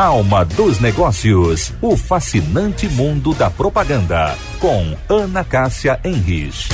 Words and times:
Alma 0.00 0.44
dos 0.44 0.78
Negócios, 0.78 1.72
o 1.82 1.96
fascinante 1.96 2.88
mundo 2.88 3.34
da 3.34 3.50
propaganda, 3.50 4.32
com 4.60 4.96
Ana 5.12 5.42
Cássia 5.42 6.00
Henrich. 6.04 6.68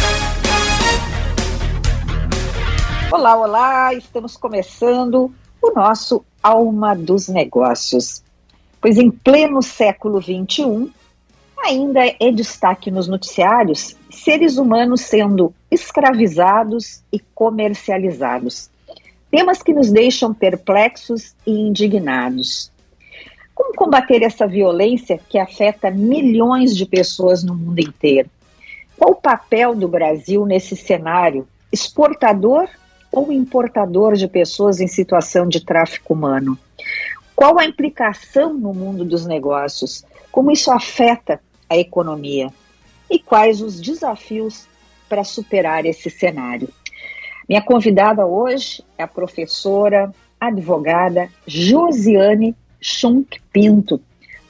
Olá, 3.11 3.35
olá, 3.35 3.95
estamos 3.95 4.37
começando 4.37 5.33
o 5.63 5.73
nosso 5.75 6.23
Alma 6.43 6.95
dos 6.95 7.27
Negócios. 7.29 8.23
Pois 8.79 8.99
em 8.99 9.11
pleno 9.11 9.63
século 9.63 10.21
XXI, 10.21 10.93
ainda 11.59 12.01
é 12.21 12.31
destaque 12.31 12.91
nos 12.91 13.09
noticiários 13.09 13.97
seres 14.11 14.59
humanos 14.59 15.01
sendo 15.01 15.55
escravizados 15.71 17.03
e 17.11 17.19
comercializados. 17.35 18.69
Temas 19.31 19.63
que 19.63 19.73
nos 19.73 19.91
deixam 19.91 20.35
perplexos 20.35 21.35
e 21.47 21.53
indignados. 21.53 22.74
Como 23.55 23.75
combater 23.75 24.23
essa 24.23 24.47
violência 24.47 25.21
que 25.29 25.39
afeta 25.39 25.91
milhões 25.91 26.77
de 26.77 26.85
pessoas 26.85 27.45
no 27.45 27.55
mundo 27.55 27.79
inteiro? 27.79 28.29
Qual 28.99 29.13
o 29.13 29.21
papel 29.21 29.75
do 29.75 29.87
Brasil 29.87 30.45
nesse 30.45 30.77
cenário? 30.77 31.47
Exportador 31.73 32.69
ou 33.13 33.31
importador 33.33 34.15
de 34.15 34.27
pessoas 34.27 34.81
em 34.81 34.89
situação 34.89 35.47
de 35.47 35.65
tráfico 35.65 36.15
humano? 36.15 36.59
Qual 37.37 37.59
a 37.59 37.65
implicação 37.65 38.55
no 38.55 38.75
mundo 38.75 39.05
dos 39.05 39.25
negócios? 39.25 40.05
Como 40.33 40.51
isso 40.51 40.71
afeta 40.71 41.41
a 41.71 41.77
economia? 41.77 42.53
E 43.09 43.19
quais 43.19 43.61
os 43.61 43.81
desafios 43.81 44.67
para 45.09 45.23
superar 45.23 45.85
esse 45.85 46.11
cenário? 46.11 46.69
Minha 47.49 47.63
convidada 47.63 48.27
hoje 48.27 48.83
é 48.97 49.03
a 49.03 49.09
professora, 49.09 50.13
advogada 50.41 51.29
Josiane 51.47 52.57
Schunk 52.85 53.41
Pinto, 53.51 53.99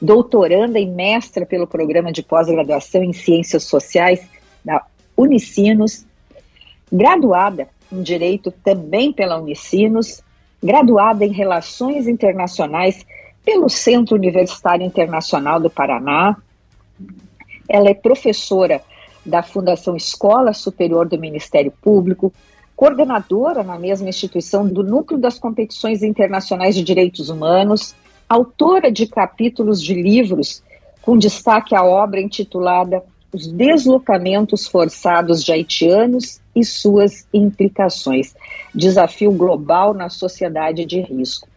doutoranda 0.01 0.77
e 0.77 0.85
mestra 0.85 1.45
pelo 1.45 1.65
programa 1.65 2.11
de 2.11 2.21
pós-graduação 2.21 3.01
em 3.01 3.13
Ciências 3.13 3.63
Sociais 3.63 4.27
da 4.63 4.85
Unicinos, 5.15 6.05
graduada 6.91 7.69
em 7.89 8.01
Direito 8.01 8.51
também 8.51 9.13
pela 9.13 9.39
Unicinos, 9.39 10.21
graduada 10.61 11.23
em 11.23 11.31
Relações 11.31 12.09
Internacionais 12.09 13.05
pelo 13.45 13.69
Centro 13.69 14.17
Universitário 14.17 14.85
Internacional 14.85 15.57
do 15.57 15.69
Paraná. 15.69 16.35
Ela 17.69 17.89
é 17.89 17.93
professora 17.93 18.81
da 19.25 19.43
Fundação 19.43 19.95
Escola 19.95 20.51
Superior 20.51 21.07
do 21.07 21.17
Ministério 21.17 21.71
Público, 21.71 22.33
coordenadora 22.75 23.63
na 23.63 23.79
mesma 23.79 24.09
instituição 24.09 24.67
do 24.67 24.83
Núcleo 24.83 25.17
das 25.17 25.39
Competições 25.39 26.03
Internacionais 26.03 26.75
de 26.75 26.83
Direitos 26.83 27.29
Humanos, 27.29 27.95
autora 28.27 28.91
de 28.91 29.07
capítulos 29.07 29.81
de 29.81 29.93
livros 29.93 30.63
com 31.01 31.17
destaque 31.17 31.75
à 31.75 31.83
obra 31.83 32.19
intitulada 32.19 33.03
Os 33.31 33.47
Deslocamentos 33.47 34.67
Forçados 34.67 35.43
de 35.43 35.51
Haitianos 35.51 36.39
e 36.55 36.63
Suas 36.63 37.27
Implicações 37.33 38.35
Desafio 38.73 39.31
Global 39.31 39.93
na 39.93 40.09
Sociedade 40.09 40.85
de 40.85 41.01
Risco. 41.01 41.47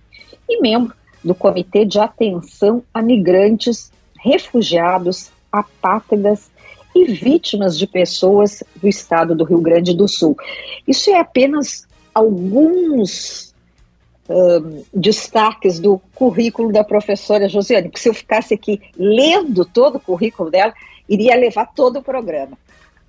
E 0.49 0.61
membro 0.61 0.95
do 1.25 1.35
Comitê 1.35 1.85
de 1.85 1.99
Atenção 1.99 2.83
a 2.93 3.03
Migrantes, 3.03 3.91
Refugiados, 4.21 5.31
Apátridas 5.51 6.51
e 6.95 7.05
Vítimas 7.07 7.79
de 7.79 7.87
Pessoas 7.87 8.63
do 8.77 8.89
Estado 8.89 9.35
do 9.35 9.45
Rio 9.45 9.61
Grande 9.61 9.97
do 9.97 10.09
Sul. 10.09 10.37
Isso 10.87 11.11
é 11.11 11.19
apenas 11.19 11.87
alguns 12.15 13.55
destaques 14.93 15.79
do 15.79 15.99
currículo 16.15 16.71
da 16.71 16.85
professora 16.85 17.49
Josiane, 17.49 17.89
porque 17.89 18.01
se 18.01 18.09
eu 18.09 18.15
ficasse 18.15 18.53
aqui 18.53 18.81
lendo 18.97 19.65
todo 19.65 19.97
o 19.97 20.01
currículo 20.01 20.51
dela, 20.51 20.75
iria 21.09 21.35
levar 21.35 21.67
todo 21.75 21.99
o 21.99 22.03
programa. 22.03 22.57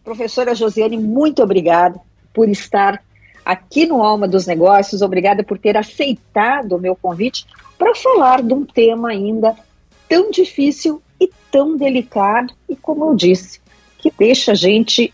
Professora 0.03 0.55
Josiane, 0.55 0.97
muito 0.97 1.43
obrigada 1.43 1.99
por 2.33 2.47
estar 2.47 3.03
aqui 3.43 3.85
no 3.85 4.01
Alma 4.01 4.27
dos 4.27 4.47
Negócios, 4.47 5.01
obrigada 5.01 5.43
por 5.43 5.57
ter 5.57 5.75
aceitado 5.75 6.73
o 6.73 6.79
meu 6.79 6.95
convite 6.95 7.45
para 7.77 7.93
falar 7.95 8.41
de 8.41 8.53
um 8.53 8.65
tema 8.65 9.09
ainda 9.09 9.55
tão 10.07 10.31
difícil 10.31 11.01
e 11.19 11.29
tão 11.51 11.75
delicado, 11.75 12.53
e 12.67 12.75
como 12.75 13.05
eu 13.05 13.15
disse, 13.15 13.59
que 13.97 14.11
deixa 14.17 14.53
a 14.53 14.55
gente 14.55 15.13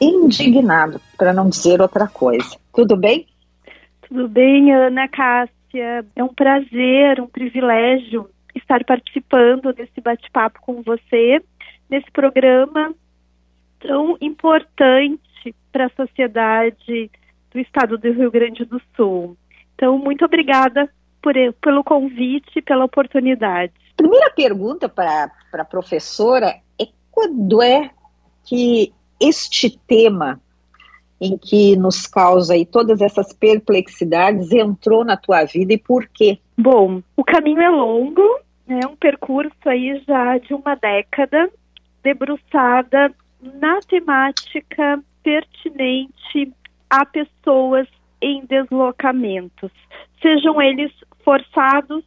indignado, 0.00 1.00
para 1.18 1.32
não 1.32 1.48
dizer 1.48 1.80
outra 1.80 2.06
coisa. 2.06 2.56
Tudo 2.72 2.96
bem? 2.96 3.26
Tudo 4.10 4.28
bem, 4.28 4.74
Ana 4.74 5.06
Cássia. 5.06 6.04
É 6.16 6.24
um 6.24 6.34
prazer, 6.34 7.20
um 7.20 7.28
privilégio 7.28 8.28
estar 8.56 8.84
participando 8.84 9.72
desse 9.72 10.00
bate-papo 10.00 10.60
com 10.62 10.82
você, 10.82 11.40
nesse 11.88 12.10
programa 12.10 12.92
tão 13.78 14.18
importante 14.20 15.54
para 15.70 15.86
a 15.86 15.90
sociedade 15.90 17.08
do 17.52 17.60
estado 17.60 17.96
do 17.96 18.12
Rio 18.12 18.32
Grande 18.32 18.64
do 18.64 18.82
Sul. 18.96 19.36
Então, 19.76 19.96
muito 19.96 20.24
obrigada 20.24 20.90
por, 21.22 21.34
pelo 21.60 21.84
convite, 21.84 22.60
pela 22.62 22.86
oportunidade. 22.86 23.72
Primeira 23.96 24.30
pergunta 24.30 24.88
para 24.88 25.30
a 25.52 25.64
professora 25.64 26.56
é 26.80 26.88
quando 27.12 27.62
é 27.62 27.90
que 28.44 28.92
este 29.20 29.78
tema 29.86 30.40
em 31.20 31.36
que 31.36 31.76
nos 31.76 32.06
causa 32.06 32.54
aí 32.54 32.64
todas 32.64 33.00
essas 33.00 33.32
perplexidades 33.32 34.50
entrou 34.52 35.04
na 35.04 35.16
tua 35.16 35.44
vida 35.44 35.74
e 35.74 35.78
por 35.78 36.08
quê? 36.08 36.38
Bom, 36.56 37.02
o 37.16 37.22
caminho 37.22 37.60
é 37.60 37.68
longo, 37.68 38.22
é 38.68 38.86
um 38.86 38.96
percurso 38.96 39.52
aí 39.66 40.02
já 40.06 40.38
de 40.38 40.54
uma 40.54 40.74
década, 40.74 41.50
debruçada 42.02 43.12
na 43.42 43.80
temática 43.80 45.02
pertinente 45.22 46.52
a 46.88 47.04
pessoas 47.04 47.86
em 48.20 48.44
deslocamentos, 48.46 49.70
sejam 50.20 50.60
eles 50.60 50.92
forçados 51.24 52.04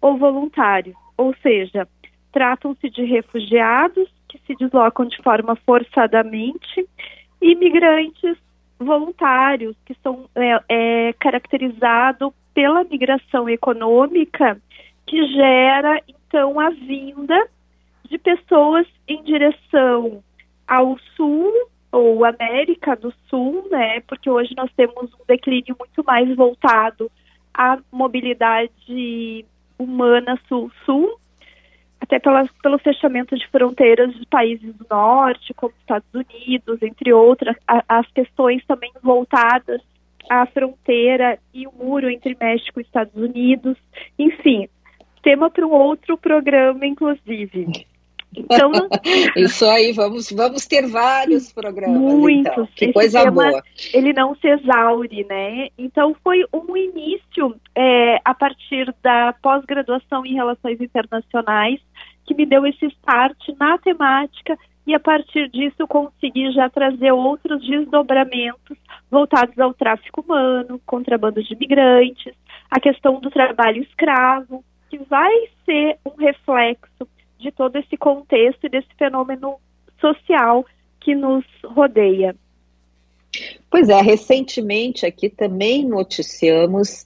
ou 0.00 0.16
voluntários, 0.16 0.96
ou 1.16 1.34
seja, 1.42 1.88
tratam-se 2.32 2.90
de 2.90 3.04
refugiados 3.04 4.08
que 4.28 4.38
se 4.46 4.54
deslocam 4.56 5.06
de 5.06 5.16
forma 5.22 5.56
forçadamente, 5.56 6.86
imigrantes 7.40 8.36
voluntários, 8.78 9.76
que 9.84 9.94
são 10.02 10.28
é, 10.34 10.60
é, 10.68 11.12
caracterizado 11.14 12.32
pela 12.54 12.84
migração 12.84 13.48
econômica, 13.48 14.60
que 15.06 15.26
gera 15.28 16.00
então 16.08 16.58
a 16.58 16.70
vinda 16.70 17.48
de 18.08 18.18
pessoas 18.18 18.86
em 19.06 19.22
direção 19.22 20.22
ao 20.66 20.98
sul 21.16 21.52
ou 21.92 22.24
América 22.24 22.96
do 22.96 23.12
Sul, 23.28 23.66
né? 23.70 24.00
Porque 24.00 24.28
hoje 24.28 24.54
nós 24.56 24.70
temos 24.76 25.12
um 25.14 25.24
declínio 25.26 25.76
muito 25.78 26.04
mais 26.04 26.34
voltado 26.34 27.10
à 27.54 27.78
mobilidade 27.90 29.44
humana 29.78 30.38
sul-sul, 30.48 31.18
até 32.06 32.20
pela, 32.20 32.44
pelo 32.62 32.78
fechamento 32.78 33.36
de 33.36 33.46
fronteiras 33.48 34.14
de 34.14 34.24
países 34.26 34.72
do 34.74 34.86
norte, 34.88 35.52
como 35.54 35.74
Estados 35.80 36.08
Unidos, 36.14 36.80
entre 36.80 37.12
outras, 37.12 37.56
a, 37.66 37.82
as 37.88 38.06
questões 38.12 38.64
também 38.64 38.92
voltadas 39.02 39.82
à 40.30 40.46
fronteira 40.46 41.38
e 41.52 41.66
o 41.66 41.72
muro 41.72 42.08
entre 42.08 42.36
México 42.40 42.80
e 42.80 42.82
Estados 42.82 43.14
Unidos, 43.14 43.76
enfim, 44.18 44.68
tema 45.22 45.50
para 45.50 45.66
um 45.66 45.72
outro 45.72 46.16
programa, 46.16 46.86
inclusive. 46.86 47.86
Então, 48.36 48.70
isso 49.36 49.64
aí, 49.64 49.92
vamos, 49.92 50.30
vamos 50.30 50.66
ter 50.66 50.86
vários 50.86 51.52
programas. 51.52 51.98
Muitos. 51.98 52.52
Então. 52.52 52.68
Que 52.74 52.92
coisa 52.92 53.24
tema, 53.24 53.50
boa. 53.50 53.62
Ele 53.92 54.12
não 54.12 54.34
se 54.36 54.46
exaure, 54.46 55.24
né? 55.24 55.68
Então 55.78 56.14
foi 56.22 56.44
um 56.52 56.76
início 56.76 57.56
é, 57.74 58.20
a 58.24 58.34
partir 58.34 58.94
da 59.02 59.34
pós-graduação 59.40 60.26
em 60.26 60.34
relações 60.34 60.80
internacionais 60.80 61.80
que 62.26 62.34
me 62.34 62.44
deu 62.44 62.66
esse 62.66 62.86
start 62.86 63.36
na 63.58 63.78
temática 63.78 64.58
e 64.86 64.94
a 64.94 65.00
partir 65.00 65.48
disso 65.50 65.76
eu 65.80 65.88
consegui 65.88 66.52
já 66.52 66.70
trazer 66.70 67.12
outros 67.12 67.66
desdobramentos 67.66 68.78
voltados 69.10 69.58
ao 69.58 69.74
tráfico 69.74 70.20
humano, 70.20 70.80
contrabando 70.86 71.42
de 71.42 71.54
imigrantes, 71.54 72.34
a 72.70 72.78
questão 72.78 73.20
do 73.20 73.30
trabalho 73.30 73.82
escravo, 73.82 74.64
que 74.88 74.98
vai 74.98 75.32
ser 75.64 75.98
um 76.06 76.16
reflexo 76.16 77.08
de 77.38 77.50
todo 77.50 77.76
esse 77.76 77.96
contexto 77.96 78.64
e 78.64 78.68
desse 78.68 78.88
fenômeno 78.96 79.56
social 80.00 80.64
que 81.00 81.14
nos 81.14 81.44
rodeia. 81.64 82.34
Pois 83.70 83.88
é, 83.88 84.00
recentemente 84.00 85.04
aqui 85.04 85.28
também 85.28 85.84
noticiamos 85.84 87.04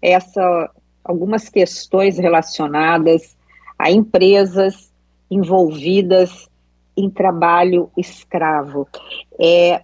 essa 0.00 0.70
algumas 1.04 1.48
questões 1.48 2.18
relacionadas 2.18 3.37
a 3.78 3.90
empresas 3.90 4.92
envolvidas 5.30 6.48
em 6.96 7.08
trabalho 7.08 7.90
escravo. 7.96 8.88
É, 9.40 9.82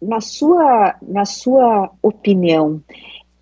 na 0.00 0.20
sua 0.20 0.94
na 1.02 1.24
sua 1.24 1.90
opinião, 2.02 2.82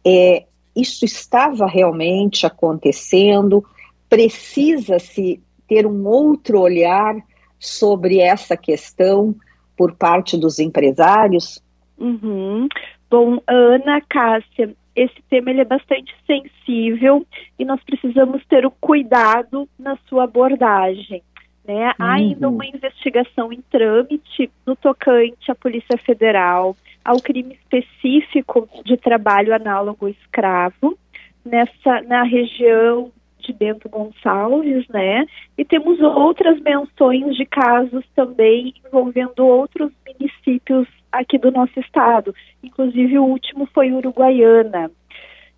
é, 0.04 0.44
isso 0.74 1.04
estava 1.04 1.66
realmente 1.66 2.46
acontecendo? 2.46 3.64
precisa-se 4.10 5.40
ter 5.68 5.86
um 5.86 6.06
outro 6.06 6.60
olhar 6.60 7.14
sobre 7.58 8.18
essa 8.18 8.56
questão 8.56 9.34
por 9.76 9.94
parte 9.94 10.36
dos 10.36 10.58
empresários? 10.58 11.62
Uhum. 11.96 12.66
Bom, 13.08 13.38
Ana 13.46 14.00
Cássia, 14.00 14.74
esse 14.94 15.22
tema 15.28 15.50
ele 15.50 15.60
é 15.60 15.64
bastante 15.64 16.14
sensível 16.26 17.26
e 17.58 17.64
nós 17.64 17.82
precisamos 17.84 18.44
ter 18.46 18.66
o 18.66 18.70
cuidado 18.70 19.68
na 19.78 19.96
sua 20.08 20.24
abordagem. 20.24 21.22
Né? 21.64 21.86
Uhum. 21.86 21.92
Há 21.98 22.12
ainda 22.12 22.48
uma 22.48 22.66
investigação 22.66 23.52
em 23.52 23.62
trâmite 23.70 24.50
no 24.66 24.74
tocante 24.74 25.50
à 25.50 25.54
Polícia 25.54 25.96
Federal, 25.98 26.76
ao 27.04 27.20
crime 27.20 27.54
específico 27.54 28.68
de 28.84 28.96
trabalho 28.96 29.54
análogo 29.54 30.08
escravo, 30.08 30.98
nessa, 31.44 32.02
na 32.02 32.22
região 32.22 33.10
de 33.38 33.52
Bento 33.52 33.88
Gonçalves, 33.88 34.86
né? 34.88 35.24
E 35.56 35.64
temos 35.64 35.98
outras 36.00 36.60
menções 36.60 37.34
de 37.36 37.46
casos 37.46 38.04
também 38.14 38.74
envolvendo 38.84 39.46
outros 39.46 39.90
municípios 40.06 40.86
aqui 41.12 41.38
do 41.38 41.50
nosso 41.50 41.78
estado. 41.80 42.34
Inclusive 42.62 43.18
o 43.18 43.24
último 43.24 43.66
foi 43.66 43.92
Uruguaiana. 43.92 44.90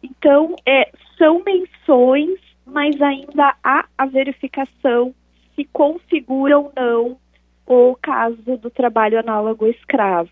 Então, 0.03 0.57
é, 0.67 0.91
são 1.17 1.43
menções, 1.45 2.39
mas 2.67 3.01
ainda 3.01 3.55
há 3.63 3.87
a 3.97 4.07
verificação 4.07 5.15
se 5.55 5.65
configura 5.73 6.59
ou 6.59 6.73
não 6.75 7.17
o 7.67 7.97
caso 8.01 8.57
do 8.57 8.71
trabalho 8.71 9.19
análogo 9.19 9.67
escravo. 9.67 10.31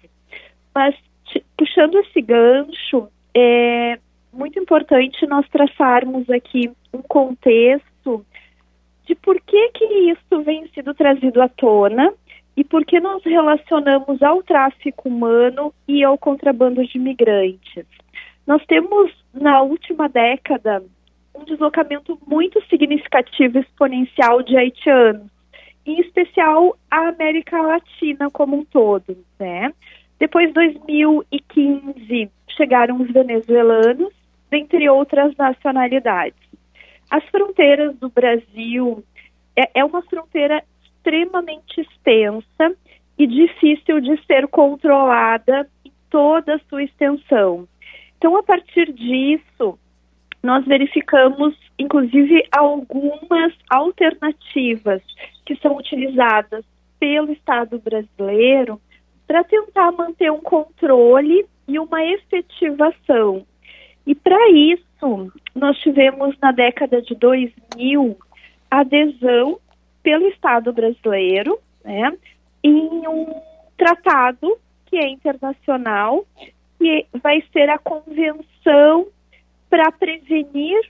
Mas, 0.75 0.95
puxando 1.57 1.99
esse 1.99 2.21
gancho, 2.21 3.09
é 3.35 3.99
muito 4.33 4.59
importante 4.59 5.27
nós 5.27 5.49
traçarmos 5.49 6.29
aqui 6.31 6.71
um 6.93 7.03
contexto 7.03 8.25
de 9.07 9.15
por 9.15 9.41
que, 9.41 9.69
que 9.71 9.85
isso 9.85 10.43
vem 10.43 10.69
sido 10.69 10.95
trazido 10.95 11.41
à 11.41 11.49
tona 11.49 12.13
e 12.61 12.65
por 12.65 12.85
que 12.85 13.01
nós 13.01 13.23
relacionamos 13.25 14.23
ao 14.23 14.43
tráfico 14.43 15.09
humano 15.09 15.73
e 15.89 16.05
ao 16.05 16.19
contrabando 16.19 16.87
de 16.87 16.99
imigrantes. 16.99 17.87
Nós 18.47 18.63
temos, 18.67 19.11
na 19.33 19.63
última 19.63 20.11
década, 20.11 20.85
um 21.35 21.43
deslocamento 21.45 22.21
muito 22.27 22.63
significativo 22.67 23.59
exponencial 23.59 24.43
de 24.43 24.59
haitianos, 24.59 25.31
em 25.87 26.03
especial 26.03 26.77
a 26.91 27.09
América 27.09 27.63
Latina 27.63 28.29
como 28.31 28.59
um 28.59 28.65
todo, 28.67 29.17
né? 29.39 29.73
Depois 30.19 30.49
de 30.49 30.53
2015 30.53 32.31
chegaram 32.59 33.01
os 33.01 33.11
venezuelanos, 33.11 34.13
dentre 34.51 34.87
outras 34.91 35.35
nacionalidades. 35.35 36.39
As 37.11 37.25
fronteiras 37.31 37.97
do 37.97 38.11
Brasil 38.11 39.03
é, 39.57 39.81
é 39.81 39.83
uma 39.83 40.03
fronteira 40.03 40.63
extremamente 41.01 41.81
extensa 41.81 42.77
e 43.19 43.27
difícil 43.27 44.01
de 44.01 44.23
ser 44.27 44.47
controlada 44.49 45.69
em 45.85 45.93
toda 46.09 46.55
a 46.55 46.61
sua 46.69 46.83
extensão. 46.83 47.67
Então, 48.17 48.37
a 48.37 48.43
partir 48.43 48.93
disso, 48.93 49.79
nós 50.43 50.65
verificamos, 50.67 51.57
inclusive, 51.79 52.47
algumas 52.53 53.53
alternativas 53.69 55.03
que 55.45 55.57
são 55.57 55.77
utilizadas 55.77 56.65
pelo 56.99 57.33
Estado 57.33 57.79
brasileiro 57.79 58.81
para 59.27 59.45
tentar 59.45 59.93
manter 59.93 60.31
um 60.31 60.41
controle 60.41 61.47
e 61.67 61.79
uma 61.79 62.05
efetivação. 62.05 63.47
E 64.07 64.15
para 64.15 64.51
isso, 64.51 65.33
nós 65.55 65.79
tivemos 65.79 66.37
na 66.41 66.53
década 66.53 67.01
de 67.01 67.15
2000 67.15 68.19
adesão 68.71 69.59
pelo 70.03 70.27
Estado 70.29 70.73
brasileiro 70.73 71.59
né, 71.85 72.13
em 72.63 73.09
um 73.09 73.27
tratado 73.77 74.59
que 74.87 74.97
é 74.97 75.09
internacional, 75.09 76.27
que 76.79 77.07
vai 77.23 77.43
ser 77.53 77.71
a 77.71 77.79
Convenção 77.79 79.07
para 79.69 79.93
prevenir 79.93 80.81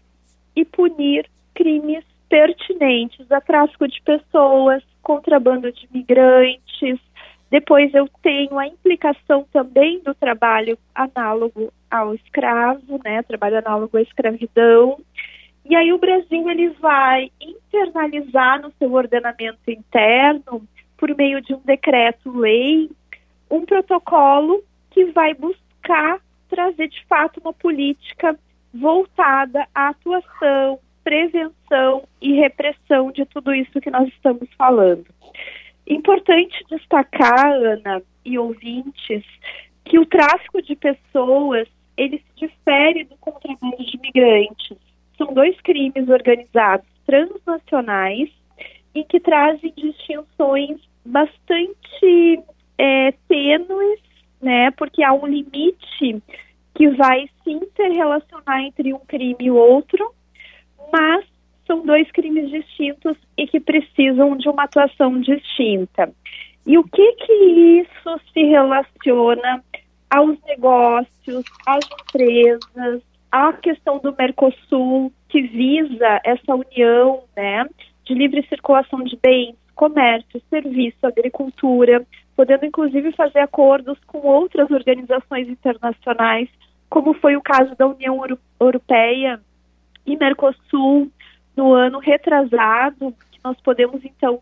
e 0.56 0.64
punir 0.64 1.28
crimes 1.54 2.04
pertinentes 2.28 3.30
a 3.30 3.40
tráfico 3.40 3.86
de 3.86 4.00
pessoas, 4.02 4.82
contrabando 5.02 5.70
de 5.70 5.86
imigrantes. 5.92 6.98
Depois 7.50 7.92
eu 7.92 8.08
tenho 8.22 8.58
a 8.58 8.66
implicação 8.66 9.44
também 9.52 10.00
do 10.00 10.14
trabalho 10.14 10.78
análogo 10.94 11.72
ao 11.90 12.14
escravo, 12.14 13.00
né, 13.04 13.22
trabalho 13.22 13.58
análogo 13.58 13.96
à 13.96 14.02
escravidão. 14.02 14.98
E 15.70 15.76
aí 15.76 15.92
o 15.92 15.98
Brasil 15.98 16.50
ele 16.50 16.70
vai 16.80 17.30
internalizar 17.40 18.60
no 18.60 18.72
seu 18.76 18.92
ordenamento 18.92 19.70
interno, 19.70 20.66
por 20.98 21.14
meio 21.14 21.40
de 21.40 21.54
um 21.54 21.60
decreto-lei, 21.60 22.90
um 23.48 23.64
protocolo 23.64 24.64
que 24.90 25.04
vai 25.12 25.32
buscar 25.32 26.18
trazer 26.48 26.88
de 26.88 27.04
fato 27.04 27.38
uma 27.38 27.52
política 27.52 28.36
voltada 28.74 29.64
à 29.72 29.90
atuação, 29.90 30.80
prevenção 31.04 32.02
e 32.20 32.32
repressão 32.32 33.12
de 33.12 33.24
tudo 33.26 33.54
isso 33.54 33.80
que 33.80 33.92
nós 33.92 34.08
estamos 34.08 34.48
falando. 34.58 35.06
Importante 35.86 36.64
destacar, 36.68 37.46
Ana 37.46 38.02
e 38.24 38.36
ouvintes, 38.36 39.24
que 39.84 40.00
o 40.00 40.06
tráfico 40.06 40.60
de 40.62 40.74
pessoas 40.74 41.68
ele 41.96 42.18
se 42.18 42.46
difere 42.46 43.04
do 43.04 43.16
contrabando 43.18 43.76
de 43.84 43.96
imigrantes. 43.96 44.89
São 45.20 45.34
dois 45.34 45.54
crimes 45.60 46.08
organizados 46.08 46.86
transnacionais 47.04 48.30
e 48.94 49.04
que 49.04 49.20
trazem 49.20 49.70
distinções 49.76 50.80
bastante 51.04 52.42
é, 52.78 53.12
tênues, 53.28 54.00
né? 54.40 54.70
Porque 54.70 55.02
há 55.02 55.12
um 55.12 55.26
limite 55.26 56.22
que 56.74 56.88
vai 56.88 57.28
se 57.44 57.50
interrelacionar 57.50 58.62
entre 58.62 58.94
um 58.94 59.00
crime 59.00 59.36
e 59.40 59.50
outro, 59.50 60.10
mas 60.90 61.26
são 61.66 61.84
dois 61.84 62.10
crimes 62.12 62.48
distintos 62.48 63.14
e 63.36 63.46
que 63.46 63.60
precisam 63.60 64.38
de 64.38 64.48
uma 64.48 64.64
atuação 64.64 65.20
distinta. 65.20 66.10
E 66.64 66.78
o 66.78 66.84
que 66.84 67.12
que 67.12 67.32
isso 67.82 68.20
se 68.32 68.42
relaciona 68.44 69.62
aos 70.08 70.40
negócios, 70.44 71.44
às 71.66 71.84
empresas, 72.08 73.02
à 73.30 73.52
questão 73.52 73.98
do 73.98 74.14
Mercosul, 74.16 75.12
que 75.28 75.42
visa 75.42 76.20
essa 76.24 76.54
união 76.54 77.22
né, 77.36 77.64
de 78.04 78.14
livre 78.14 78.44
circulação 78.48 79.02
de 79.04 79.16
bens, 79.16 79.56
comércio, 79.74 80.42
serviço, 80.50 81.06
agricultura, 81.06 82.04
podendo 82.36 82.66
inclusive 82.66 83.12
fazer 83.12 83.40
acordos 83.40 83.98
com 84.06 84.18
outras 84.18 84.70
organizações 84.70 85.48
internacionais, 85.48 86.48
como 86.88 87.14
foi 87.14 87.36
o 87.36 87.42
caso 87.42 87.74
da 87.76 87.86
União 87.86 88.20
Europeia 88.58 89.40
e 90.04 90.16
Mercosul 90.16 91.10
no 91.56 91.72
ano 91.72 91.98
retrasado, 91.98 93.14
que 93.30 93.38
nós 93.44 93.58
podemos 93.60 94.04
então 94.04 94.40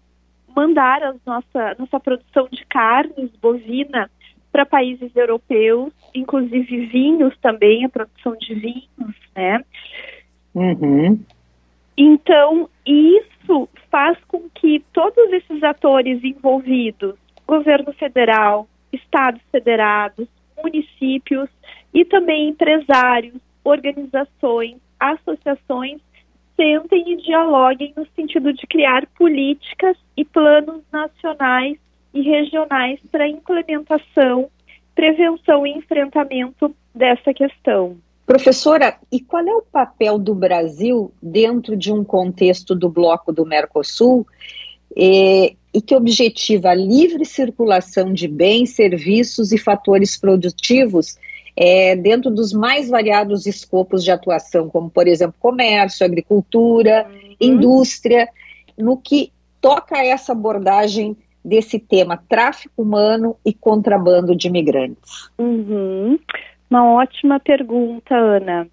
mandar 0.57 1.03
a 1.03 1.15
nossa, 1.27 1.77
nossa 1.79 2.01
produção 2.01 2.49
de 2.51 2.65
carnes 2.67 3.31
bovina 3.41 4.11
para 4.53 4.67
países 4.67 5.15
europeus, 5.15 5.93
inclusive 6.15 6.87
vinhos 6.87 7.37
também, 7.39 7.85
a 7.85 7.89
produção 7.89 8.37
de 8.37 8.55
vinhos, 8.55 9.15
né? 9.35 9.65
Uhum. 10.55 11.21
Então, 11.97 12.69
isso 12.87 13.69
faz 13.91 14.19
com 14.29 14.49
que 14.51 14.85
todos 14.93 15.33
esses 15.33 15.63
atores 15.63 16.23
envolvidos, 16.23 17.15
governo 17.47 17.93
federal, 17.93 18.69
estados 18.93 19.43
federados, 19.51 20.29
municípios 20.63 21.49
e 21.93 22.05
também 22.05 22.49
empresários, 22.49 23.41
organizações, 23.65 24.77
associações, 24.99 26.01
sentem 26.57 27.13
e 27.13 27.17
dialoguem 27.17 27.93
no 27.97 28.07
sentido 28.17 28.53
de 28.53 28.67
criar 28.67 29.07
políticas 29.17 29.97
e 30.17 30.25
planos 30.25 30.83
nacionais 30.93 31.79
e 32.13 32.23
regionais 32.23 33.01
para 33.11 33.29
implementação, 33.29 34.49
prevenção 34.95 35.67
e 35.67 35.73
enfrentamento 35.73 36.75
dessa 36.95 37.33
questão. 37.33 37.97
Professora, 38.27 38.99
e 39.11 39.21
qual 39.21 39.47
é 39.47 39.55
o 39.55 39.63
papel 39.63 40.19
do 40.19 40.35
Brasil 40.35 41.13
dentro 41.23 41.77
de 41.77 41.93
um 41.93 42.05
contexto 42.05 42.75
do 42.75 42.89
bloco 42.89 43.33
do 43.33 43.47
Mercosul 43.47 44.27
e, 44.95 45.57
e 45.73 45.81
que 45.81 45.95
objetiva 45.95 46.71
a 46.71 46.75
livre 46.75 47.25
circulação 47.25 48.13
de 48.13 48.29
bens, 48.29 48.75
serviços 48.75 49.51
e 49.53 49.57
fatores 49.57 50.17
produtivos 50.17 51.17
é, 51.57 51.97
dentro 51.97 52.31
dos 52.31 52.53
mais 52.53 52.89
variados 52.89 53.47
escopos 53.47 54.05
de 54.05 54.11
atuação, 54.11 54.69
como, 54.69 54.89
por 54.89 55.09
exemplo, 55.09 55.35
comércio, 55.41 56.07
agricultura, 56.07 57.05
uhum. 57.11 57.37
indústria, 57.41 58.29
no 58.77 58.97
que 58.97 59.33
toca 59.61 59.97
a 59.97 60.05
essa 60.05 60.33
abordagem 60.33 61.17
desse 61.45 61.79
tema 61.79 62.23
tráfico 62.29 62.83
humano 62.83 63.37
e 63.45 63.53
contrabando 63.53 64.35
de 64.37 64.49
imigrantes? 64.49 65.31
Uhum. 65.39 66.19
Uma 66.71 66.93
ótima 66.95 67.41
pergunta, 67.41 68.15
Ana. 68.15 68.69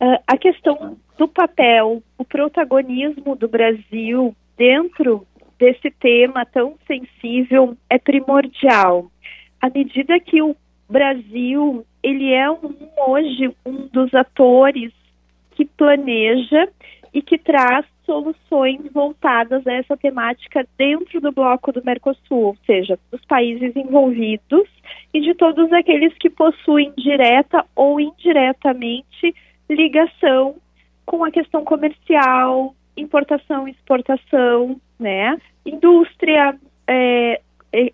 Uh, 0.00 0.18
a 0.26 0.36
questão 0.36 0.96
do 1.16 1.28
papel, 1.28 2.02
o 2.16 2.24
protagonismo 2.24 3.34
do 3.36 3.48
Brasil 3.48 4.34
dentro 4.56 5.26
desse 5.58 5.90
tema 5.90 6.46
tão 6.46 6.74
sensível 6.86 7.76
é 7.90 7.98
primordial. 7.98 9.10
À 9.60 9.68
medida 9.68 10.18
que 10.20 10.40
o 10.40 10.56
Brasil 10.88 11.84
ele 12.02 12.32
é 12.32 12.50
um, 12.50 12.74
hoje 13.06 13.54
um 13.66 13.88
dos 13.88 14.14
atores 14.14 14.92
que 15.52 15.64
planeja 15.64 16.68
e 17.12 17.20
que 17.20 17.36
traz 17.36 17.84
soluções 18.08 18.80
voltadas 18.90 19.66
a 19.66 19.72
essa 19.74 19.94
temática 19.94 20.66
dentro 20.78 21.20
do 21.20 21.30
bloco 21.30 21.70
do 21.70 21.84
Mercosul, 21.84 22.46
ou 22.46 22.56
seja, 22.64 22.98
dos 23.12 23.22
países 23.26 23.76
envolvidos 23.76 24.66
e 25.12 25.20
de 25.20 25.34
todos 25.34 25.70
aqueles 25.74 26.16
que 26.16 26.30
possuem 26.30 26.90
direta 26.96 27.66
ou 27.76 28.00
indiretamente 28.00 29.34
ligação 29.68 30.56
com 31.04 31.22
a 31.22 31.30
questão 31.30 31.62
comercial, 31.64 32.74
importação 32.96 33.68
e 33.68 33.72
exportação, 33.72 34.80
né, 34.98 35.36
indústria, 35.66 36.58
é, 36.86 37.40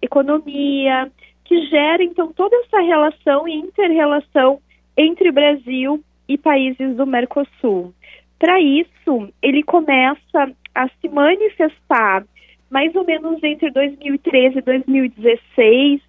economia, 0.00 1.10
que 1.44 1.66
gera 1.66 2.04
então 2.04 2.32
toda 2.32 2.54
essa 2.58 2.80
relação 2.80 3.48
e 3.48 3.54
inter-relação 3.56 4.60
entre 4.96 5.32
Brasil 5.32 6.02
e 6.28 6.38
países 6.38 6.96
do 6.96 7.04
Mercosul. 7.04 7.92
Para 8.38 8.60
isso, 8.60 9.32
ele 9.42 9.62
começa 9.62 10.52
a 10.74 10.88
se 10.88 11.08
manifestar 11.08 12.24
mais 12.70 12.94
ou 12.96 13.04
menos 13.04 13.42
entre 13.42 13.70
2013 13.70 14.58
e 14.58 14.62
2016 14.62 16.00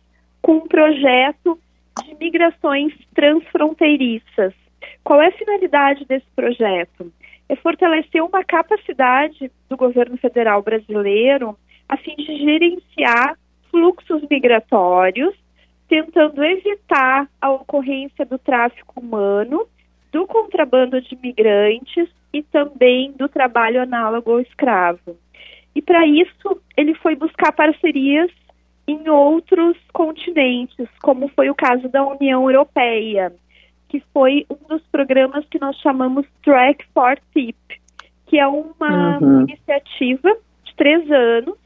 com 0.41 0.58
um 0.58 0.67
projeto 0.67 1.60
de 2.03 2.15
migrações 2.15 2.94
transfronteiriças. 3.13 4.53
Qual 5.03 5.22
é 5.22 5.27
a 5.27 5.32
finalidade 5.32 6.05
desse 6.05 6.25
projeto? 6.36 7.12
É 7.48 7.55
fortalecer 7.55 8.24
uma 8.24 8.44
capacidade 8.44 9.51
do 9.70 9.77
governo 9.77 10.17
federal 10.17 10.62
brasileiro 10.63 11.55
a 11.88 11.98
fim 11.98 12.15
de 12.15 12.38
gerenciar 12.38 13.38
fluxos 13.70 14.24
migratórios, 14.29 15.36
tentando 15.88 16.44
evitar 16.44 17.29
a 17.39 17.51
ocorrência 17.51 18.25
do 18.25 18.39
tráfico 18.39 19.00
humano, 19.00 19.67
do 20.15 20.25
contrabando 20.25 21.01
de 21.01 21.13
migrantes 21.22 22.07
e 22.31 22.41
também 22.41 23.12
do 23.12 23.27
trabalho 23.27 23.81
análogo 23.81 24.31
ao 24.31 24.39
escravo. 24.39 25.17
E 25.75 25.81
para 25.81 26.07
isso, 26.07 26.62
ele 26.77 26.95
foi 26.95 27.17
buscar 27.17 27.51
parcerias 27.51 28.31
em 28.88 29.10
outros 29.10 29.75
continentes, 29.91 30.88
como 31.01 31.27
foi 31.27 31.50
o 31.50 31.55
caso 31.55 31.89
da 31.89 32.01
União 32.01 32.50
Europeia, 32.50 33.34
que 33.89 34.01
foi 34.13 34.45
um 34.50 34.69
dos 34.69 34.81
programas 34.84 35.45
que 35.51 35.60
nós 35.60 35.75
chamamos 35.79 36.25
Track 36.43 36.86
for 36.93 37.19
TIP, 37.34 37.57
que 38.27 38.39
é 38.39 38.48
uma 38.48 39.19
uhum. 39.19 39.41
iniciativa 39.41 40.34
de 40.63 40.75
três 40.77 41.12
anos 41.12 41.57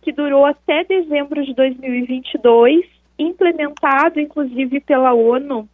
que 0.00 0.10
durou 0.10 0.46
até 0.46 0.84
dezembro 0.84 1.44
de 1.44 1.52
2022, 1.52 2.86
implementado 3.18 4.18
inclusive 4.18 4.80
pela 4.80 5.12
ONU, 5.12 5.68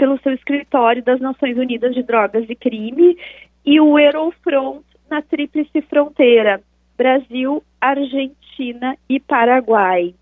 pelo 0.00 0.18
seu 0.22 0.32
escritório 0.32 1.04
das 1.04 1.20
Nações 1.20 1.58
Unidas 1.58 1.94
de 1.94 2.02
Drogas 2.02 2.48
e 2.48 2.54
Crime, 2.56 3.18
e 3.66 3.78
o 3.78 3.98
Eurofront 3.98 4.82
na 5.10 5.20
Tríplice 5.20 5.82
Fronteira, 5.82 6.62
Brasil, 6.96 7.62
Argentina 7.78 8.96
e 9.06 9.20
Paraguai. 9.20 10.14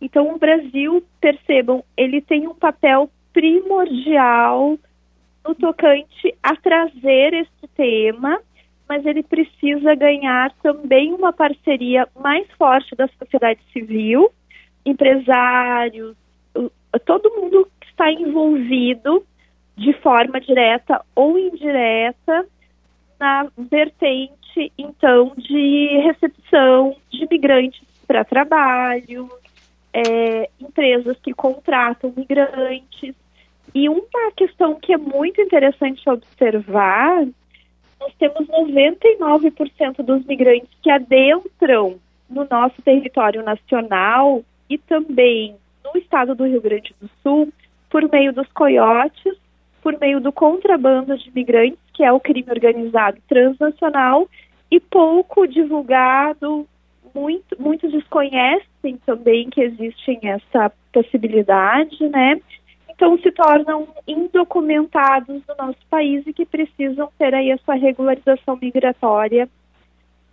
Então, 0.00 0.34
o 0.34 0.38
Brasil, 0.38 1.04
percebam, 1.20 1.84
ele 1.96 2.20
tem 2.20 2.48
um 2.48 2.54
papel 2.54 3.08
primordial 3.32 4.76
no 5.46 5.54
tocante 5.54 6.34
a 6.42 6.56
trazer 6.56 7.32
este 7.32 7.68
tema 7.76 8.40
mas 8.88 9.06
ele 9.06 9.22
precisa 9.22 9.94
ganhar 9.94 10.52
também 10.64 11.12
uma 11.12 11.32
parceria 11.32 12.08
mais 12.18 12.44
forte 12.58 12.96
da 12.96 13.06
sociedade 13.06 13.60
civil, 13.72 14.32
empresários, 14.84 16.16
todo 17.06 17.30
mundo 17.36 17.68
está 18.00 18.10
envolvido 18.10 19.22
de 19.76 19.92
forma 19.94 20.40
direta 20.40 21.04
ou 21.14 21.38
indireta 21.38 22.46
na 23.18 23.46
vertente, 23.58 24.72
então, 24.78 25.34
de 25.36 26.00
recepção 26.02 26.96
de 27.10 27.26
migrantes 27.30 27.82
para 28.06 28.24
trabalho, 28.24 29.28
é, 29.92 30.48
empresas 30.58 31.18
que 31.22 31.34
contratam 31.34 32.12
migrantes. 32.16 33.14
E 33.74 33.88
uma 33.88 34.32
questão 34.34 34.74
que 34.80 34.94
é 34.94 34.96
muito 34.96 35.40
interessante 35.40 36.08
observar 36.08 37.26
nós 38.00 38.14
temos 38.18 38.48
99% 38.48 40.02
dos 40.02 40.24
migrantes 40.24 40.70
que 40.82 40.90
adentram 40.90 42.00
no 42.30 42.46
nosso 42.50 42.80
território 42.80 43.42
nacional 43.42 44.42
e 44.70 44.78
também 44.78 45.54
no 45.84 46.00
estado 46.00 46.34
do 46.34 46.46
Rio 46.46 46.62
Grande 46.62 46.94
do 46.98 47.10
Sul 47.22 47.52
por 47.90 48.08
meio 48.10 48.32
dos 48.32 48.46
coiotes, 48.52 49.36
por 49.82 49.98
meio 49.98 50.20
do 50.20 50.32
contrabando 50.32 51.16
de 51.18 51.30
migrantes, 51.32 51.78
que 51.92 52.04
é 52.04 52.12
o 52.12 52.20
crime 52.20 52.50
organizado 52.50 53.18
transnacional, 53.28 54.28
e 54.70 54.78
pouco 54.78 55.46
divulgado, 55.46 56.66
muito, 57.14 57.60
muitos 57.60 57.90
desconhecem 57.90 58.96
também 59.04 59.50
que 59.50 59.60
existe 59.60 60.18
essa 60.22 60.72
possibilidade, 60.92 62.08
né? 62.08 62.40
então 63.00 63.18
se 63.18 63.32
tornam 63.32 63.88
indocumentados 64.06 65.42
no 65.48 65.54
nosso 65.58 65.78
país 65.88 66.26
e 66.26 66.34
que 66.34 66.44
precisam 66.44 67.10
ter 67.18 67.34
aí 67.34 67.50
a 67.50 67.56
sua 67.56 67.74
regularização 67.74 68.58
migratória 68.60 69.48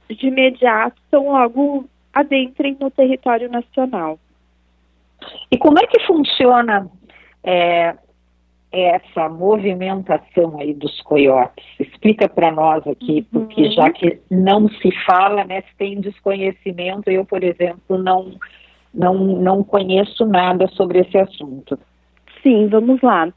de 0.10 0.28
imediato, 0.28 1.02
então 1.08 1.32
logo 1.32 1.86
adentrem 2.14 2.76
no 2.78 2.92
território 2.92 3.50
nacional. 3.50 4.20
E 5.50 5.58
como 5.58 5.80
é 5.80 5.88
que 5.88 6.06
funciona 6.06 6.90
é, 7.48 7.96
essa 8.72 9.30
movimentação 9.30 10.60
aí 10.60 10.74
dos 10.74 11.02
coiotes? 11.02 11.66
Explica 11.80 12.28
para 12.28 12.52
nós 12.52 12.86
aqui, 12.86 13.26
uhum. 13.32 13.46
porque 13.46 13.72
já 13.72 13.90
que 13.90 14.20
não 14.30 14.68
se 14.68 14.92
fala, 15.06 15.46
né, 15.46 15.62
se 15.62 15.76
tem 15.78 16.02
desconhecimento, 16.02 17.10
eu, 17.10 17.24
por 17.24 17.44
exemplo, 17.44 17.98
não, 17.98 18.34
não, 18.94 19.16
não 19.16 19.64
conheço 19.64 20.26
nada 20.26 20.68
sobre 20.68 21.00
esse 21.00 21.18
assunto. 21.18 21.80
Sim, 22.44 22.68
vamos 22.68 23.02
lá. 23.02 23.32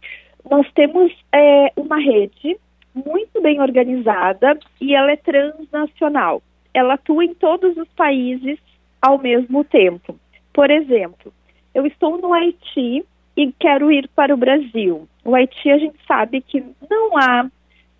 Nós 0.50 0.66
temos 0.72 1.12
é, 1.32 1.72
uma 1.76 1.98
rede 1.98 2.58
muito 2.92 3.40
bem 3.40 3.60
organizada 3.60 4.58
e 4.80 4.94
ela 4.94 5.12
é 5.12 5.16
transnacional. 5.16 6.42
Ela 6.74 6.94
atua 6.94 7.24
em 7.24 7.34
todos 7.34 7.76
os 7.76 7.88
países 7.90 8.58
ao 9.00 9.18
mesmo 9.18 9.62
tempo. 9.64 10.16
Por 10.52 10.70
exemplo, 10.70 11.32
eu 11.74 11.86
estou 11.86 12.18
no 12.18 12.32
Haiti 12.32 13.04
e 13.36 13.52
quero 13.52 13.90
ir 13.90 14.08
para 14.14 14.34
o 14.34 14.36
Brasil. 14.36 15.08
O 15.24 15.34
Haiti 15.34 15.70
a 15.70 15.78
gente 15.78 15.98
sabe 16.06 16.40
que 16.40 16.64
não 16.88 17.16
há 17.16 17.48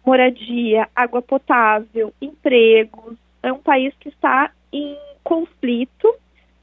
moradia, 0.05 0.89
água 0.95 1.23
potável, 1.23 2.13
empregos. 2.21 3.17
É 3.43 3.53
um 3.53 3.59
país 3.59 3.95
que 4.01 4.09
está 4.09 4.51
em 4.73 4.97
conflito, 5.23 6.15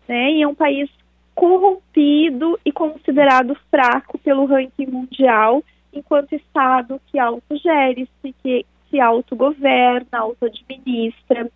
né? 0.07 0.31
E 0.31 0.41
é 0.41 0.47
um 0.47 0.55
país 0.55 0.89
corrompido 1.33 2.59
e 2.65 2.71
considerado 2.71 3.55
fraco 3.69 4.17
pelo 4.17 4.45
ranking 4.45 4.87
mundial, 4.87 5.63
enquanto 5.93 6.33
Estado 6.33 6.99
que 7.07 7.19
autogere-se, 7.19 8.35
que 8.41 8.65
se 8.89 8.99
autogoverna, 8.99 10.19
autoadministra. 10.19 11.49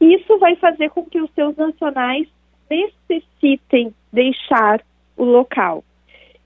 Isso 0.00 0.38
vai 0.38 0.54
fazer 0.56 0.90
com 0.90 1.04
que 1.04 1.20
os 1.20 1.30
seus 1.32 1.56
nacionais 1.56 2.28
necessitem 2.70 3.94
deixar 4.12 4.80
o 5.16 5.24
local. 5.24 5.82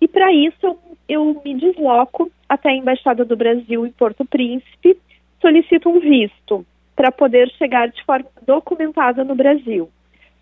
E 0.01 0.07
para 0.09 0.33
isso 0.33 0.59
eu, 0.63 0.79
eu 1.09 1.43
me 1.45 1.55
desloco 1.55 2.31
até 2.49 2.71
a 2.71 2.77
Embaixada 2.77 3.25
do 3.25 3.37
Brasil 3.37 3.87
em 3.87 3.93
Porto 3.93 4.25
Príncipe, 4.25 4.97
solicito 5.41 5.89
um 5.89 6.01
visto 6.01 6.65
para 6.95 7.13
poder 7.13 7.49
chegar 7.53 7.89
de 7.89 8.03
forma 8.05 8.29
documentada 8.45 9.23
no 9.25 9.35
Brasil. 9.35 9.89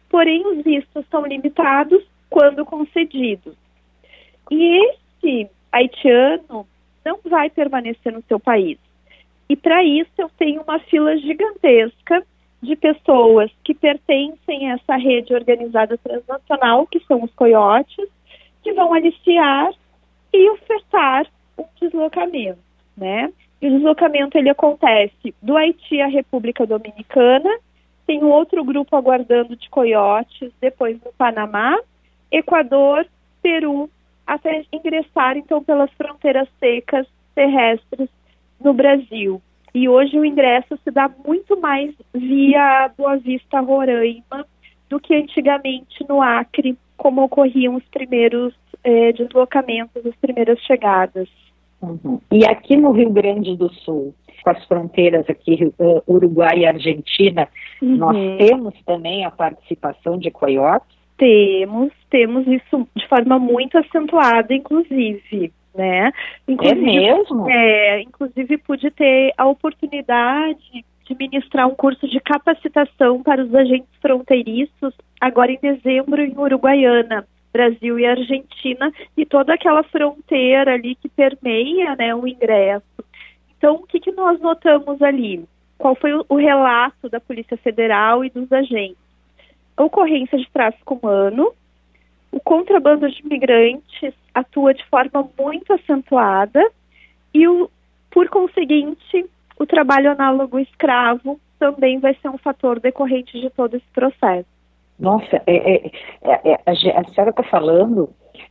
Porém, 0.08 0.46
os 0.46 0.64
vistos 0.64 1.04
são 1.10 1.26
limitados 1.26 2.02
quando 2.30 2.64
concedidos. 2.64 3.54
E 4.50 4.88
esse 4.88 5.50
haitiano 5.72 6.66
não 7.04 7.18
vai 7.25 7.50
permanecer 7.50 8.12
no 8.12 8.22
seu 8.22 8.40
país. 8.40 8.78
E 9.48 9.56
para 9.56 9.84
isso 9.84 10.10
eu 10.18 10.28
tenho 10.38 10.62
uma 10.62 10.78
fila 10.80 11.16
gigantesca 11.18 12.25
de 12.62 12.75
pessoas 12.75 13.50
que 13.62 13.75
pertencem 13.75 14.70
a 14.70 14.75
essa 14.75 14.96
rede 14.96 15.34
organizada 15.34 15.98
transnacional, 15.98 16.86
que 16.86 17.00
são 17.00 17.22
os 17.22 17.32
coiotes, 17.34 18.08
que 18.66 18.73
vão 18.73 18.92
aliciar 18.92 19.70
e 20.32 20.50
ofertar 20.50 21.25
um 21.56 21.64
deslocamento, 21.80 22.58
né? 22.96 23.32
E 23.62 23.68
o 23.68 23.70
deslocamento 23.70 24.37
ele 24.37 24.50
acontece 24.50 25.32
do 25.40 25.56
Haiti 25.56 26.00
à 26.00 26.08
República 26.08 26.66
Dominicana, 26.66 27.49
tem 28.08 28.25
um 28.25 28.28
outro 28.28 28.64
grupo 28.64 28.96
aguardando 28.96 29.54
de 29.54 29.70
coiotes, 29.70 30.50
depois 30.61 31.00
no 31.04 31.12
Panamá, 31.12 31.78
Equador, 32.28 33.06
Peru, 33.40 33.88
até 34.26 34.64
ingressar 34.73 35.37
então 35.37 35.62
pelas 35.62 35.90
fronteiras 35.92 36.49
secas 36.58 37.06
terrestres 37.37 38.08
no 38.61 38.75
Brasil. 38.75 39.40
E 39.73 39.88
hoje 39.88 40.18
o 40.18 40.25
ingresso 40.25 40.76
se 40.82 40.90
dá 40.90 41.08
muito 41.25 41.61
mais 41.61 41.94
via 42.12 42.90
Boa 42.99 43.16
Vista, 43.16 43.61
Roraima, 43.61 44.44
do 44.88 44.99
que 44.99 45.14
antigamente 45.14 46.04
no 46.08 46.20
Acre, 46.20 46.76
como 46.96 47.22
ocorriam 47.22 47.74
os 47.74 47.84
primeiros 47.84 48.54
eh, 48.84 49.12
deslocamentos, 49.12 50.04
as 50.04 50.16
primeiras 50.16 50.60
chegadas. 50.60 51.28
Uhum. 51.82 52.20
E 52.30 52.44
aqui 52.46 52.76
no 52.76 52.92
Rio 52.92 53.10
Grande 53.10 53.56
do 53.56 53.72
Sul, 53.72 54.14
com 54.42 54.50
as 54.50 54.64
fronteiras 54.66 55.28
aqui, 55.28 55.72
uh, 55.78 56.02
Uruguai 56.06 56.60
e 56.60 56.66
Argentina, 56.66 57.48
uhum. 57.82 57.96
nós 57.96 58.16
temos 58.38 58.74
também 58.84 59.24
a 59.24 59.30
participação 59.30 60.18
de 60.18 60.30
coiotes? 60.30 60.96
Temos, 61.18 61.92
temos 62.10 62.46
isso 62.46 62.86
de 62.94 63.08
forma 63.08 63.38
muito 63.38 63.78
acentuada, 63.78 64.54
inclusive. 64.54 65.52
Né? 65.74 66.10
Inclusive, 66.48 66.80
é 66.80 67.14
mesmo? 67.16 67.50
É, 67.50 68.00
inclusive 68.00 68.56
pude 68.58 68.90
ter 68.90 69.32
a 69.36 69.46
oportunidade 69.46 70.84
de 71.06 71.14
ministrar 71.14 71.68
um 71.68 71.75
curso 71.75 72.06
de 72.08 72.20
capacitação 72.20 73.22
para 73.22 73.42
os 73.42 73.54
agentes 73.54 73.88
fronteiriços 74.00 74.94
agora 75.20 75.52
em 75.52 75.58
dezembro 75.60 76.20
em 76.20 76.36
Uruguaiana. 76.36 77.26
Brasil 77.56 77.98
e 77.98 78.04
Argentina 78.04 78.92
e 79.16 79.25
toda 79.25 79.54
aquela 79.54 79.82
fronteira 79.84 80.75
ali 80.75 80.94
que 80.94 81.08
permeia 81.08 81.96
né, 81.96 82.14
o 82.14 82.28
ingresso. 82.28 82.84
Então, 83.56 83.76
o 83.76 83.86
que, 83.86 83.98
que 83.98 84.12
nós 84.12 84.38
notamos 84.40 85.00
ali? 85.00 85.42
Qual 85.78 85.94
foi 85.94 86.12
o, 86.12 86.26
o 86.28 86.36
relato 86.36 87.08
da 87.08 87.18
Polícia 87.18 87.56
Federal 87.56 88.22
e 88.22 88.28
dos 88.28 88.52
agentes? 88.52 88.98
Ocorrência 89.75 90.36
de 90.36 90.50
tráfico 90.50 90.96
humano, 90.96 91.50
o 92.30 92.38
contrabando 92.40 93.10
de 93.10 93.20
imigrantes 93.22 94.12
atua 94.34 94.75
de 94.75 94.84
forma 94.86 95.26
muito 95.38 95.72
acentuada 95.72 96.62
e, 97.32 97.48
o, 97.48 97.70
por 98.10 98.28
conseguinte, 98.28 99.25
o 99.58 99.66
trabalho 99.66 100.10
análogo 100.10 100.58
escravo 100.58 101.40
também 101.58 101.98
vai 101.98 102.14
ser 102.20 102.28
um 102.28 102.38
fator 102.38 102.80
decorrente 102.80 103.40
de 103.40 103.50
todo 103.50 103.75
esse 103.75 103.86
processo. 103.94 104.46
Nossa, 104.98 105.42
é, 105.46 105.75
é, 105.75 105.90
é, 106.22 106.52
é 106.52 106.60
a, 106.66 107.04
senhora 107.04 107.30
está 107.30 107.42
falando, 107.42 108.08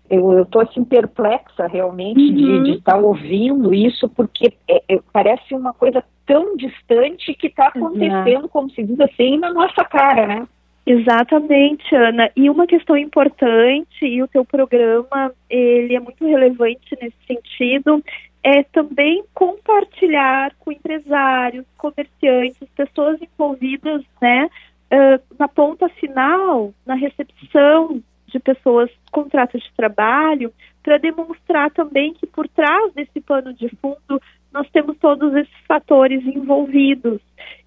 eu 0.09 0.43
estou 0.43 0.61
assim 0.61 0.83
perplexa 0.83 1.67
realmente 1.67 2.19
uhum. 2.19 2.63
de 2.63 2.71
estar 2.71 2.93
tá 2.93 2.97
ouvindo 2.97 3.73
isso, 3.73 4.07
porque 4.09 4.53
é, 4.67 4.81
é, 4.87 4.99
parece 5.11 5.53
uma 5.55 5.73
coisa 5.73 6.03
tão 6.25 6.55
distante 6.55 7.33
que 7.33 7.47
está 7.47 7.67
acontecendo, 7.67 8.43
uhum. 8.43 8.49
como 8.49 8.69
se 8.69 8.83
diz 8.83 8.99
assim, 8.99 9.37
na 9.37 9.51
nossa 9.53 9.83
cara, 9.83 10.27
né? 10.27 10.47
Exatamente, 10.85 11.95
Ana. 11.95 12.29
E 12.35 12.47
uma 12.47 12.67
questão 12.67 12.95
importante, 12.95 14.05
e 14.05 14.21
o 14.21 14.27
teu 14.27 14.45
programa, 14.45 15.31
ele 15.49 15.95
é 15.95 15.99
muito 15.99 16.23
relevante 16.27 16.95
nesse 17.01 17.17
sentido, 17.25 18.03
é 18.45 18.61
também 18.61 19.23
compartilhar 19.33 20.53
com 20.59 20.71
empresários, 20.71 21.65
comerciantes, 21.79 22.69
pessoas 22.75 23.19
envolvidas, 23.19 24.03
né, 24.21 24.47
uh, 24.93 25.35
na 25.39 25.47
ponta 25.47 25.89
final, 25.89 26.71
na 26.85 26.93
recepção 26.93 28.03
de 28.27 28.39
pessoas, 28.39 28.91
contratos 29.11 29.63
de 29.63 29.73
trabalho, 29.73 30.53
para 30.83 30.99
demonstrar 30.99 31.71
também 31.71 32.13
que 32.13 32.27
por 32.27 32.47
trás 32.47 32.93
desse 32.93 33.19
pano 33.19 33.51
de 33.51 33.67
fundo 33.81 34.21
nós 34.53 34.69
temos 34.69 34.95
todos 34.99 35.33
esses 35.33 35.65
fatores 35.67 36.23
envolvidos. 36.23 37.19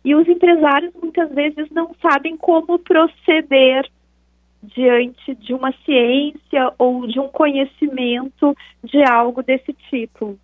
E 0.04 0.14
os 0.14 0.28
empresários 0.28 0.94
muitas 0.94 1.28
vezes 1.34 1.68
não 1.72 1.92
sabem 2.00 2.36
como 2.36 2.78
proceder 2.78 3.84
diante 4.62 5.34
de 5.34 5.52
uma 5.52 5.72
ciência 5.84 6.72
ou 6.78 7.04
de 7.08 7.18
um 7.18 7.28
conhecimento 7.28 8.56
de 8.84 9.02
algo 9.02 9.42
desse 9.42 9.72
tipo. 9.90 10.38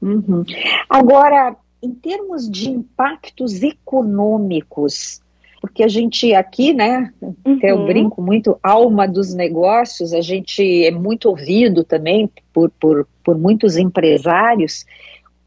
Uhum. 0.00 0.44
Agora, 0.88 1.56
em 1.82 1.92
termos 1.92 2.50
de 2.50 2.70
impactos 2.70 3.62
econômicos, 3.62 5.20
porque 5.60 5.82
a 5.82 5.88
gente 5.88 6.34
aqui, 6.34 6.72
né, 6.72 7.12
uhum. 7.20 7.34
até 7.56 7.70
eu 7.70 7.86
brinco 7.86 8.22
muito, 8.22 8.58
alma 8.62 9.06
dos 9.06 9.34
negócios, 9.34 10.12
a 10.12 10.20
gente 10.20 10.84
é 10.84 10.90
muito 10.90 11.28
ouvido 11.28 11.82
também 11.82 12.30
por, 12.52 12.70
por, 12.70 13.06
por 13.24 13.38
muitos 13.38 13.76
empresários. 13.76 14.86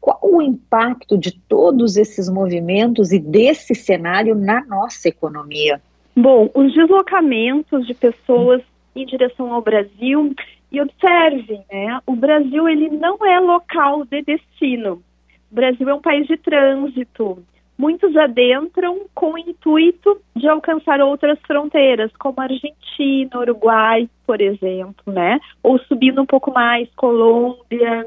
Qual 0.00 0.18
o 0.22 0.42
impacto 0.42 1.16
de 1.18 1.32
todos 1.32 1.96
esses 1.96 2.28
movimentos 2.28 3.12
e 3.12 3.18
desse 3.18 3.74
cenário 3.74 4.34
na 4.34 4.64
nossa 4.64 5.08
economia? 5.08 5.80
Bom, 6.16 6.50
os 6.54 6.72
deslocamentos 6.74 7.86
de 7.86 7.94
pessoas 7.94 8.62
em 8.94 9.06
direção 9.06 9.52
ao 9.52 9.62
Brasil, 9.62 10.34
e 10.70 10.80
observe, 10.80 11.60
né, 11.70 12.00
o 12.06 12.14
Brasil 12.14 12.68
ele 12.68 12.90
não 12.90 13.18
é 13.26 13.40
local 13.40 14.04
de 14.04 14.22
destino. 14.22 15.02
O 15.50 15.54
Brasil 15.54 15.88
é 15.88 15.94
um 15.94 16.00
país 16.00 16.26
de 16.26 16.36
trânsito 16.36 17.44
muitos 17.80 18.14
adentram 18.14 19.06
com 19.14 19.32
o 19.32 19.38
intuito 19.38 20.20
de 20.36 20.46
alcançar 20.46 21.00
outras 21.00 21.38
fronteiras, 21.46 22.12
como 22.18 22.38
Argentina, 22.38 23.38
Uruguai, 23.38 24.06
por 24.26 24.38
exemplo, 24.38 25.10
né? 25.10 25.40
Ou 25.62 25.78
subindo 25.78 26.20
um 26.20 26.26
pouco 26.26 26.52
mais, 26.52 26.90
Colômbia. 26.94 28.06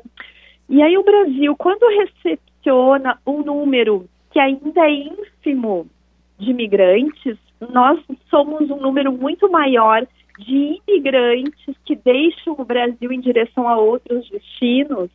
E 0.70 0.80
aí 0.80 0.96
o 0.96 1.04
Brasil, 1.04 1.56
quando 1.58 1.90
recepciona 1.90 3.18
um 3.26 3.42
número 3.42 4.08
que 4.30 4.40
ainda 4.40 4.86
é 4.86 4.92
ínfimo 4.92 5.88
de 6.38 6.52
imigrantes, 6.52 7.38
nós 7.60 8.00
somos 8.30 8.70
um 8.70 8.78
número 8.78 9.12
muito 9.12 9.50
maior 9.50 10.06
de 10.40 10.80
imigrantes 10.88 11.76
que 11.86 11.96
deixam 11.96 12.56
o 12.58 12.66
Brasil 12.66 13.12
em 13.12 13.20
direção 13.20 13.68
a 13.68 13.78
outros 13.78 14.30
destinos. 14.30 15.10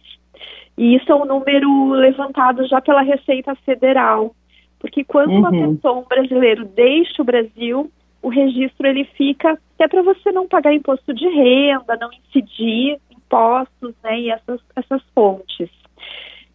E 0.76 0.94
isso 0.94 1.10
é 1.10 1.14
um 1.14 1.24
número 1.24 1.90
levantado 1.90 2.66
já 2.68 2.80
pela 2.80 3.02
Receita 3.02 3.54
Federal. 3.56 4.34
Porque 4.78 5.02
quando 5.02 5.30
uhum. 5.30 5.38
uma 5.38 5.50
pessoa, 5.50 5.98
um 5.98 6.04
brasileiro, 6.04 6.64
deixa 6.64 7.20
o 7.20 7.24
Brasil, 7.24 7.90
o 8.22 8.28
registro 8.28 8.86
ele 8.86 9.04
fica 9.16 9.58
até 9.74 9.88
para 9.88 10.02
você 10.02 10.30
não 10.30 10.46
pagar 10.46 10.72
imposto 10.72 11.12
de 11.12 11.26
renda, 11.28 11.96
não 12.00 12.10
incidir 12.12 12.98
impostos, 13.10 13.94
né, 14.02 14.20
e 14.20 14.30
essas, 14.30 14.60
essas 14.74 15.02
fontes. 15.14 15.68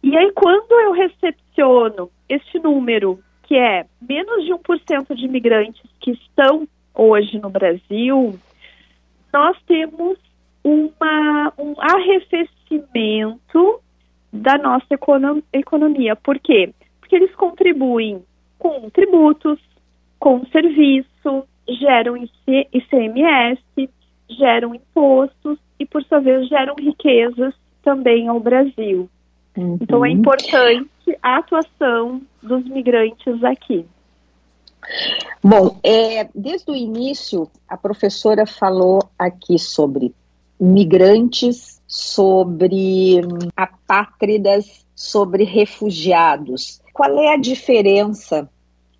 E 0.02 0.16
aí, 0.16 0.32
quando 0.32 0.72
eu 0.72 0.92
recepciono 0.92 2.10
este 2.28 2.58
número, 2.58 3.18
que 3.44 3.56
é 3.56 3.86
menos 4.00 4.44
de 4.44 4.52
1% 4.52 5.14
de 5.14 5.24
imigrantes 5.24 5.88
que 6.00 6.10
estão 6.10 6.68
hoje 6.94 7.38
no 7.38 7.48
Brasil, 7.48 8.38
nós 9.34 9.56
temos 9.66 10.18
uma, 10.62 11.52
um 11.58 11.74
arrefecimento 11.78 13.80
da 14.32 14.56
nossa 14.56 14.86
economia. 15.52 16.16
Por 16.16 16.38
quê? 16.38 16.72
porque 17.04 17.16
eles 17.16 17.34
contribuem 17.34 18.22
com 18.58 18.88
tributos, 18.88 19.60
com 20.18 20.44
serviço, 20.46 21.44
geram 21.68 22.16
ICMS, 22.16 23.62
geram 24.28 24.74
impostos 24.74 25.58
e, 25.78 25.84
por 25.84 26.02
sua 26.04 26.20
vez, 26.20 26.48
geram 26.48 26.74
riquezas 26.76 27.54
também 27.82 28.26
ao 28.26 28.40
Brasil. 28.40 29.08
Uhum. 29.56 29.78
Então 29.80 30.04
é 30.04 30.10
importante 30.10 30.88
a 31.22 31.36
atuação 31.36 32.22
dos 32.42 32.64
migrantes 32.64 33.44
aqui. 33.44 33.84
Bom, 35.42 35.78
é, 35.82 36.28
desde 36.34 36.70
o 36.70 36.74
início, 36.74 37.50
a 37.68 37.76
professora 37.76 38.46
falou 38.46 39.00
aqui 39.18 39.58
sobre 39.58 40.14
migrantes, 40.58 41.82
sobre 41.86 43.20
apátridas, 43.56 44.86
sobre 44.94 45.44
refugiados. 45.44 46.80
Qual 46.92 47.18
é 47.18 47.34
a 47.34 47.36
diferença 47.36 48.48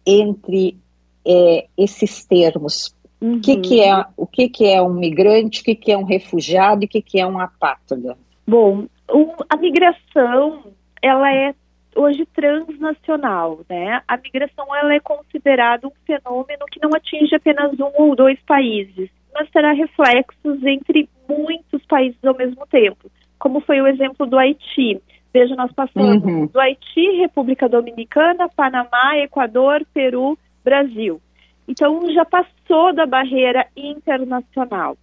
entre 0.06 0.76
é, 1.24 1.66
esses 1.76 2.24
termos? 2.24 2.94
Uhum. 3.20 3.36
O, 3.36 3.40
que, 3.40 3.56
que, 3.56 3.80
é, 3.80 4.04
o 4.16 4.26
que, 4.26 4.48
que 4.48 4.66
é 4.66 4.82
um 4.82 4.92
migrante, 4.92 5.62
o 5.62 5.64
que, 5.64 5.74
que 5.74 5.92
é 5.92 5.96
um 5.96 6.04
refugiado 6.04 6.82
e 6.82 6.86
o 6.86 6.88
que, 6.88 7.00
que 7.00 7.20
é 7.20 7.26
um 7.26 7.38
apátrida? 7.38 8.18
Bom, 8.46 8.86
um, 9.12 9.32
a 9.48 9.56
migração, 9.56 10.64
ela 11.00 11.32
é 11.32 11.54
hoje 11.96 12.26
transnacional, 12.26 13.60
né? 13.68 14.02
A 14.06 14.16
migração 14.16 14.74
ela 14.74 14.94
é 14.94 15.00
considerada 15.00 15.86
um 15.86 15.92
fenômeno 16.06 16.66
que 16.70 16.80
não 16.82 16.90
atinge 16.94 17.34
apenas 17.34 17.72
um 17.78 17.90
ou 17.96 18.16
dois 18.16 18.38
países, 18.46 19.10
mas 19.32 19.50
terá 19.50 19.72
reflexos 19.72 20.62
entre 20.64 21.08
muitos 21.28 21.84
países 21.86 22.22
ao 22.24 22.36
mesmo 22.36 22.66
tempo, 22.66 23.10
como 23.38 23.60
foi 23.60 23.80
o 23.80 23.86
exemplo 23.86 24.26
do 24.26 24.38
Haiti. 24.38 25.00
Veja, 25.32 25.56
nós 25.56 25.72
passamos 25.72 26.22
uhum. 26.22 26.46
do 26.46 26.60
Haiti, 26.60 27.18
República 27.18 27.68
Dominicana, 27.68 28.48
Panamá, 28.48 29.18
Equador, 29.18 29.84
Peru, 29.92 30.38
Brasil. 30.64 31.20
Então, 31.66 32.08
já 32.12 32.24
passou 32.24 32.94
da 32.94 33.04
barreira 33.04 33.66
internacional. 33.76 34.96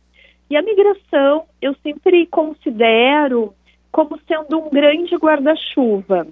E 0.50 0.56
a 0.56 0.62
migração, 0.62 1.46
eu 1.62 1.76
sempre 1.84 2.26
considero 2.28 3.54
como 3.92 4.18
sendo 4.28 4.58
um 4.58 4.70
grande 4.70 5.16
guarda-chuva. 5.16 6.28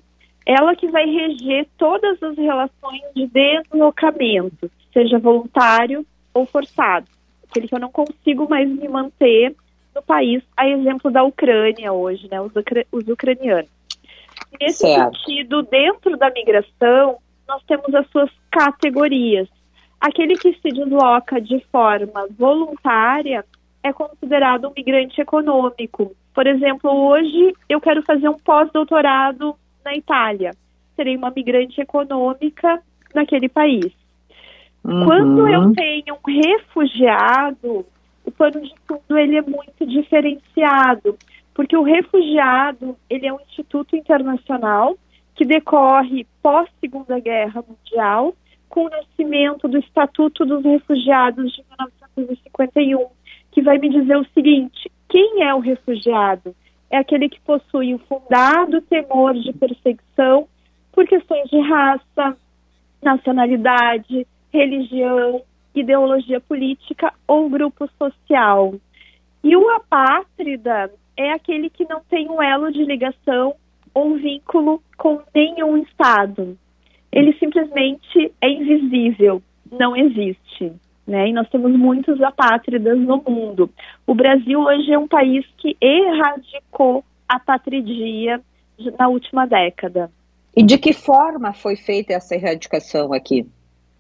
Ela 0.50 0.76
que 0.76 0.88
vai 0.88 1.06
reger 1.06 1.68
todas 1.78 2.24
as 2.24 2.36
relações 2.36 3.04
de 3.16 3.28
deslocamento, 3.28 4.72
seja 4.92 5.20
voluntário 5.20 6.04
ou 6.34 6.44
forçado. 6.44 7.06
Aquele 7.48 7.68
que 7.68 7.76
eu 7.76 7.80
não 7.80 7.92
consigo 7.92 8.50
mais 8.50 8.68
me 8.68 8.88
manter 8.88 9.56
no 9.94 10.02
país, 10.02 10.42
a 10.58 10.68
exemplo 10.68 11.12
da 11.12 11.22
Ucrânia 11.22 11.94
hoje, 11.94 12.28
né, 12.32 12.42
os, 12.42 12.56
ucra 12.56 12.84
os 12.92 13.08
ucranianos. 13.08 13.70
Nesse 14.60 14.80
certo. 14.80 15.16
sentido, 15.20 15.62
dentro 15.62 16.18
da 16.18 16.32
migração, 16.32 17.20
nós 17.48 17.62
temos 17.68 17.94
as 17.94 18.10
suas 18.10 18.32
categorias. 18.50 19.48
Aquele 20.02 20.36
que 20.36 20.52
se 20.54 20.70
desloca 20.70 21.40
de 21.40 21.64
forma 21.72 22.28
voluntária 22.36 23.46
é 23.84 23.94
considerado 23.94 24.68
um 24.68 24.74
migrante 24.76 25.22
econômico. 25.22 26.12
Por 26.34 26.48
exemplo, 26.48 26.90
hoje 26.90 27.54
eu 27.70 27.80
quero 27.80 28.02
fazer 28.02 28.28
um 28.28 28.40
pós-doutorado 28.40 29.56
na 29.84 29.96
Itália. 29.96 30.52
Serei 30.96 31.16
uma 31.16 31.32
migrante 31.32 31.80
econômica 31.80 32.82
naquele 33.14 33.50
país. 33.50 33.92
Uhum. 34.84 35.06
Quando 35.06 35.48
eu 35.48 35.74
tenho 35.74 36.16
um 36.16 36.32
refugiado, 36.32 37.86
o 38.24 38.32
pano 38.32 38.62
de 38.62 38.74
fundo 38.88 39.18
ele 39.18 39.38
é 39.38 39.42
muito 39.42 39.86
diferenciado, 39.86 41.18
porque 41.54 41.76
o 41.76 41.84
refugiado 41.84 42.96
ele 43.10 43.28
é 43.28 43.34
um 43.34 43.40
instituto 43.42 43.96
internacional 43.96 44.98
que 45.36 45.46
decorre 45.46 46.28
pós 46.42 46.70
Segunda 46.80 47.20
Guerra 47.20 47.64
Mundial, 47.68 48.36
com 48.68 48.86
o 48.86 48.90
nascimento 48.90 49.68
do 49.68 49.78
Estatuto 49.80 50.46
dos 50.46 50.64
Refugiados 50.64 51.52
de 51.52 51.64
1951, 51.64 53.08
que 53.52 53.62
vai 53.62 53.78
me 53.78 53.90
dizer 53.90 54.18
o 54.18 54.28
seguinte: 54.34 54.92
quem 55.10 55.44
é 55.44 55.54
o 55.54 55.60
refugiado? 55.60 56.56
É 56.90 56.98
aquele 56.98 57.30
que 57.30 57.40
possui 57.42 57.94
o 57.94 58.00
fundado 58.00 58.82
temor 58.82 59.34
de 59.34 59.54
perseguição 59.54 60.48
por 60.92 61.06
questões 61.08 61.50
de 61.50 61.60
raça, 61.60 62.38
nacionalidade, 63.02 64.26
religião, 64.52 65.42
ideologia 65.74 66.40
política 66.42 67.14
ou 67.28 67.50
grupo 67.50 67.88
social. 67.98 68.74
E 69.44 69.56
o 69.56 69.70
apátrida 69.70 70.92
é 71.16 71.32
aquele 71.32 71.70
que 71.70 71.88
não 71.88 72.02
tem 72.10 72.30
um 72.30 72.42
elo 72.42 72.72
de 72.72 72.84
ligação 72.84 73.56
ou 73.94 74.16
vínculo 74.16 74.82
com 74.98 75.22
nenhum 75.34 75.78
Estado. 75.78 76.58
Ele 77.12 77.34
simplesmente 77.34 78.32
é 78.42 78.50
invisível, 78.50 79.42
não 79.72 79.96
existe. 79.96 80.74
Né? 81.10 81.30
E 81.30 81.34
nós 81.34 81.50
temos 81.50 81.72
muitos 81.72 82.22
apátridas 82.22 83.00
no 83.00 83.18
mundo. 83.28 83.70
O 84.06 84.14
Brasil 84.14 84.60
hoje 84.60 84.94
é 84.94 85.00
um 85.00 85.08
país 85.08 85.44
que 85.58 85.76
erradicou 85.82 87.04
a 87.28 87.40
patridia 87.40 88.40
na 88.98 89.08
última 89.08 89.48
década. 89.48 90.12
E 90.56 90.64
de 90.64 90.78
que 90.78 90.94
forma 90.94 91.52
foi 91.52 91.76
feita 91.76 92.14
essa 92.14 92.36
erradicação 92.36 93.12
aqui? 93.12 93.46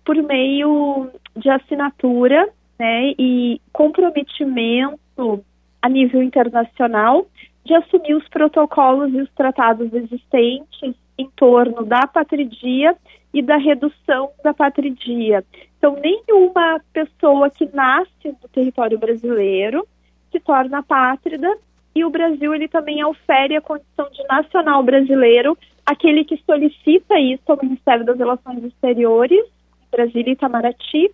por 0.09 0.15
meio 0.23 1.07
de 1.35 1.47
assinatura 1.51 2.49
né, 2.79 3.13
e 3.19 3.61
comprometimento 3.71 5.45
a 5.79 5.87
nível 5.87 6.23
internacional 6.23 7.27
de 7.63 7.75
assumir 7.75 8.15
os 8.15 8.27
protocolos 8.27 9.13
e 9.13 9.21
os 9.21 9.29
tratados 9.35 9.93
existentes 9.93 10.95
em 11.15 11.29
torno 11.35 11.85
da 11.85 12.07
patridia 12.07 12.97
e 13.33 13.41
da 13.41 13.57
redução 13.57 14.31
da 14.43 14.53
patridia. 14.53 15.43
Então, 15.77 15.95
nenhuma 15.99 16.81
pessoa 16.91 17.49
que 17.49 17.69
nasce 17.73 18.27
no 18.41 18.49
território 18.51 18.97
brasileiro 18.97 19.87
se 20.31 20.39
torna 20.39 20.83
pátrida 20.83 21.57
e 21.95 22.03
o 22.03 22.09
Brasil 22.09 22.53
ele 22.53 22.67
também 22.67 23.03
ofere 23.03 23.55
a 23.55 23.61
condição 23.61 24.09
de 24.11 24.23
nacional 24.27 24.83
brasileiro 24.83 25.57
aquele 25.85 26.23
que 26.23 26.37
solicita 26.45 27.19
isso 27.19 27.43
ao 27.47 27.59
Ministério 27.61 28.05
das 28.05 28.17
Relações 28.17 28.63
Exteriores 28.63 29.43
Brasília 29.91 30.29
e 30.29 30.33
Itamaraty, 30.33 31.11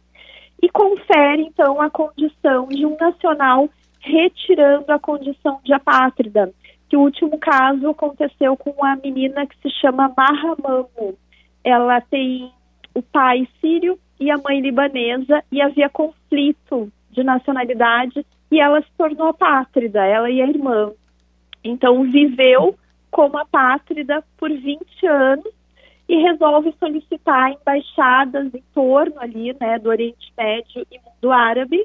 e 0.61 0.69
confere, 0.69 1.43
então, 1.43 1.81
a 1.81 1.89
condição 1.89 2.67
de 2.67 2.85
um 2.85 2.95
nacional 2.97 3.69
retirando 3.99 4.91
a 4.91 4.99
condição 4.99 5.59
de 5.63 5.73
apátrida. 5.73 6.51
Que 6.87 6.95
o 6.95 7.01
último 7.01 7.37
caso 7.37 7.89
aconteceu 7.89 8.55
com 8.55 8.83
a 8.85 8.95
menina 8.95 9.45
que 9.45 9.57
se 9.61 9.69
chama 9.81 10.13
Mahamamo. 10.15 11.17
Ela 11.65 11.99
tem 11.99 12.53
o 12.93 13.01
pai 13.01 13.47
sírio 13.59 13.97
e 14.19 14.29
a 14.29 14.37
mãe 14.37 14.61
libanesa 14.61 15.43
e 15.51 15.59
havia 15.59 15.89
conflito 15.89 16.91
de 17.09 17.23
nacionalidade 17.23 18.23
e 18.51 18.59
ela 18.59 18.79
se 18.83 18.87
tornou 18.95 19.29
apátrida, 19.29 20.05
ela 20.05 20.29
e 20.29 20.39
a 20.43 20.47
irmã. 20.47 20.91
Então 21.63 22.03
viveu 22.03 22.77
como 23.09 23.39
apátrida 23.39 24.23
por 24.37 24.51
20 24.51 25.07
anos 25.07 25.51
e 26.07 26.21
resolve 26.21 26.71
solicitar 26.79 27.51
embaixadas 27.51 28.53
em 28.53 28.63
torno 28.71 29.19
ali, 29.19 29.55
né, 29.59 29.79
do 29.79 29.89
Oriente 29.89 30.31
Médio 30.37 30.85
e 30.91 30.99
mundo 30.99 31.31
árabe, 31.31 31.83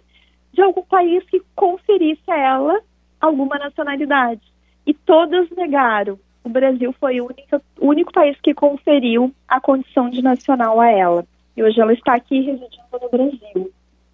de 0.53 0.61
algum 0.61 0.83
país 0.83 1.25
que 1.25 1.40
conferisse 1.57 2.31
a 2.31 2.37
ela 2.37 2.81
alguma 3.19 3.57
nacionalidade. 3.57 4.43
E 4.87 4.93
todas 4.93 5.49
negaram. 5.51 6.19
O 6.42 6.48
Brasil 6.48 6.94
foi 6.98 7.20
o 7.20 7.26
único, 7.26 7.62
o 7.79 7.87
único 7.87 8.12
país 8.12 8.37
que 8.42 8.55
conferiu 8.55 9.33
a 9.46 9.61
condição 9.61 10.09
de 10.09 10.22
nacional 10.22 10.81
a 10.81 10.90
ela. 10.90 11.24
E 11.57 11.62
hoje 11.62 11.81
ela 11.81 11.92
está 11.92 12.14
aqui 12.14 12.40
residindo 12.40 12.98
no 13.00 13.11
Brasil. 13.11 13.70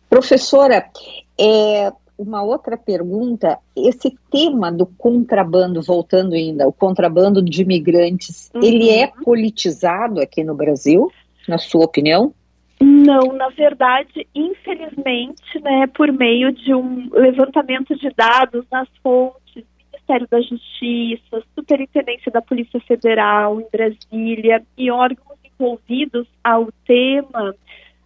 Professora, 0.08 0.86
é, 1.38 1.92
uma 2.18 2.42
outra 2.42 2.76
pergunta, 2.76 3.58
esse 3.76 4.16
tema 4.30 4.72
do 4.72 4.86
contrabando, 4.86 5.82
voltando 5.82 6.34
ainda, 6.34 6.66
o 6.66 6.72
contrabando 6.72 7.42
de 7.42 7.62
imigrantes, 7.62 8.50
uhum. 8.54 8.62
ele 8.62 8.90
é 8.90 9.08
politizado 9.24 10.20
aqui 10.20 10.42
no 10.42 10.54
Brasil, 10.54 11.10
na 11.46 11.58
sua 11.58 11.84
opinião? 11.84 12.32
Não, 12.80 13.32
na 13.32 13.48
verdade, 13.48 14.26
infelizmente, 14.34 15.60
né, 15.62 15.86
por 15.86 16.12
meio 16.12 16.52
de 16.52 16.74
um 16.74 17.08
levantamento 17.12 17.96
de 17.96 18.10
dados 18.10 18.64
nas 18.70 18.88
fontes, 19.02 19.64
Ministério 20.06 20.28
da 20.30 20.40
Justiça, 20.40 21.42
Superintendência 21.54 22.30
da 22.30 22.40
Polícia 22.40 22.80
Federal 22.80 23.60
em 23.60 23.66
Brasília 23.70 24.64
e 24.78 24.90
órgãos 24.90 25.36
envolvidos 25.44 26.28
ao 26.44 26.68
tema, 26.86 27.54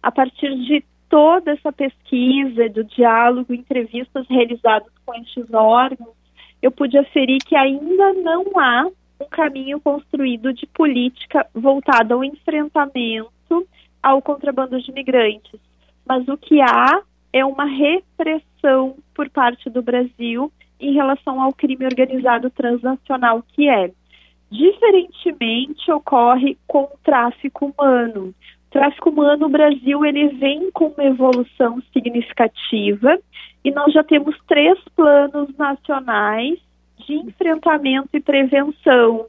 a 0.01 0.11
partir 0.11 0.55
de 0.65 0.83
toda 1.07 1.51
essa 1.51 1.71
pesquisa 1.71 2.69
do 2.69 2.83
diálogo, 2.83 3.53
entrevistas 3.53 4.25
realizadas 4.27 4.91
com 5.05 5.13
estes 5.15 5.45
órgãos, 5.53 6.15
eu 6.61 6.71
pude 6.71 6.97
aferir 6.97 7.37
que 7.45 7.55
ainda 7.55 8.13
não 8.13 8.45
há 8.59 8.87
um 9.19 9.25
caminho 9.29 9.79
construído 9.79 10.51
de 10.53 10.65
política 10.67 11.45
voltada 11.53 12.15
ao 12.15 12.23
enfrentamento 12.23 13.67
ao 14.01 14.21
contrabando 14.21 14.81
de 14.81 14.89
imigrantes. 14.89 15.59
Mas 16.07 16.27
o 16.27 16.35
que 16.35 16.59
há 16.61 17.01
é 17.31 17.45
uma 17.45 17.65
repressão 17.65 18.95
por 19.13 19.29
parte 19.29 19.69
do 19.69 19.83
Brasil 19.83 20.51
em 20.81 20.93
relação 20.93 21.41
ao 21.41 21.53
crime 21.53 21.85
organizado 21.85 22.49
transnacional 22.49 23.43
que 23.53 23.69
é. 23.69 23.91
Diferentemente 24.49 25.89
ocorre 25.91 26.57
com 26.67 26.83
o 26.83 26.97
tráfico 27.03 27.73
humano 27.77 28.33
tráfico 28.71 29.09
humano 29.09 29.41
no 29.41 29.49
Brasil 29.49 30.03
ele 30.05 30.29
vem 30.29 30.71
com 30.71 30.87
uma 30.87 31.03
evolução 31.03 31.81
significativa 31.93 33.19
e 33.63 33.69
nós 33.69 33.93
já 33.93 34.03
temos 34.03 34.35
três 34.47 34.79
planos 34.95 35.55
nacionais 35.57 36.57
de 37.05 37.13
enfrentamento 37.15 38.09
e 38.13 38.19
prevenção. 38.19 39.27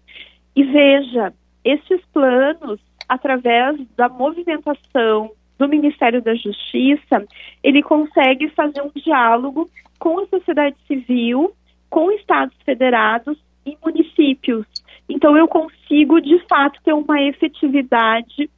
E 0.54 0.62
veja, 0.62 1.34
esses 1.64 2.00
planos, 2.12 2.80
através 3.08 3.78
da 3.96 4.08
movimentação 4.08 5.32
do 5.58 5.68
Ministério 5.68 6.22
da 6.22 6.34
Justiça, 6.34 7.24
ele 7.62 7.82
consegue 7.82 8.48
fazer 8.50 8.82
um 8.82 8.90
diálogo 8.94 9.70
com 9.98 10.18
a 10.20 10.26
sociedade 10.26 10.76
civil, 10.86 11.52
com 11.88 12.10
estados 12.12 12.56
federados 12.64 13.38
e 13.64 13.76
municípios. 13.84 14.66
Então 15.08 15.36
eu 15.36 15.46
consigo, 15.46 16.20
de 16.20 16.38
fato, 16.48 16.80
ter 16.82 16.92
uma 16.92 17.20
efetividade 17.22 18.50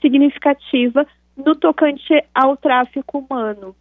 significativa 0.00 1.06
no 1.36 1.54
tocante 1.54 2.24
ao 2.34 2.56
tráfico 2.56 3.18
humano. 3.18 3.74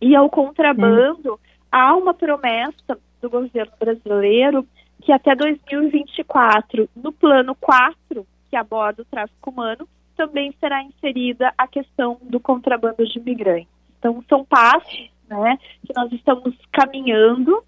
E 0.00 0.16
ao 0.16 0.28
contrabando, 0.28 1.38
há 1.70 1.94
uma 1.94 2.14
promessa 2.14 2.98
do 3.20 3.30
governo 3.30 3.72
brasileiro 3.78 4.66
que 5.00 5.12
até 5.12 5.34
2024, 5.34 6.88
no 6.96 7.12
plano 7.12 7.54
4, 7.56 8.26
que 8.50 8.56
aborda 8.56 9.02
o 9.02 9.04
tráfico 9.04 9.50
humano, 9.50 9.88
também 10.16 10.54
será 10.60 10.82
inserida 10.82 11.52
a 11.56 11.66
questão 11.66 12.18
do 12.22 12.40
contrabando 12.40 13.04
de 13.04 13.18
imigrantes. 13.18 13.68
Então, 13.98 14.22
são 14.28 14.44
passos 14.44 15.10
né, 15.28 15.58
que 15.86 15.92
nós 15.94 16.12
estamos 16.12 16.54
caminhando 16.72 17.62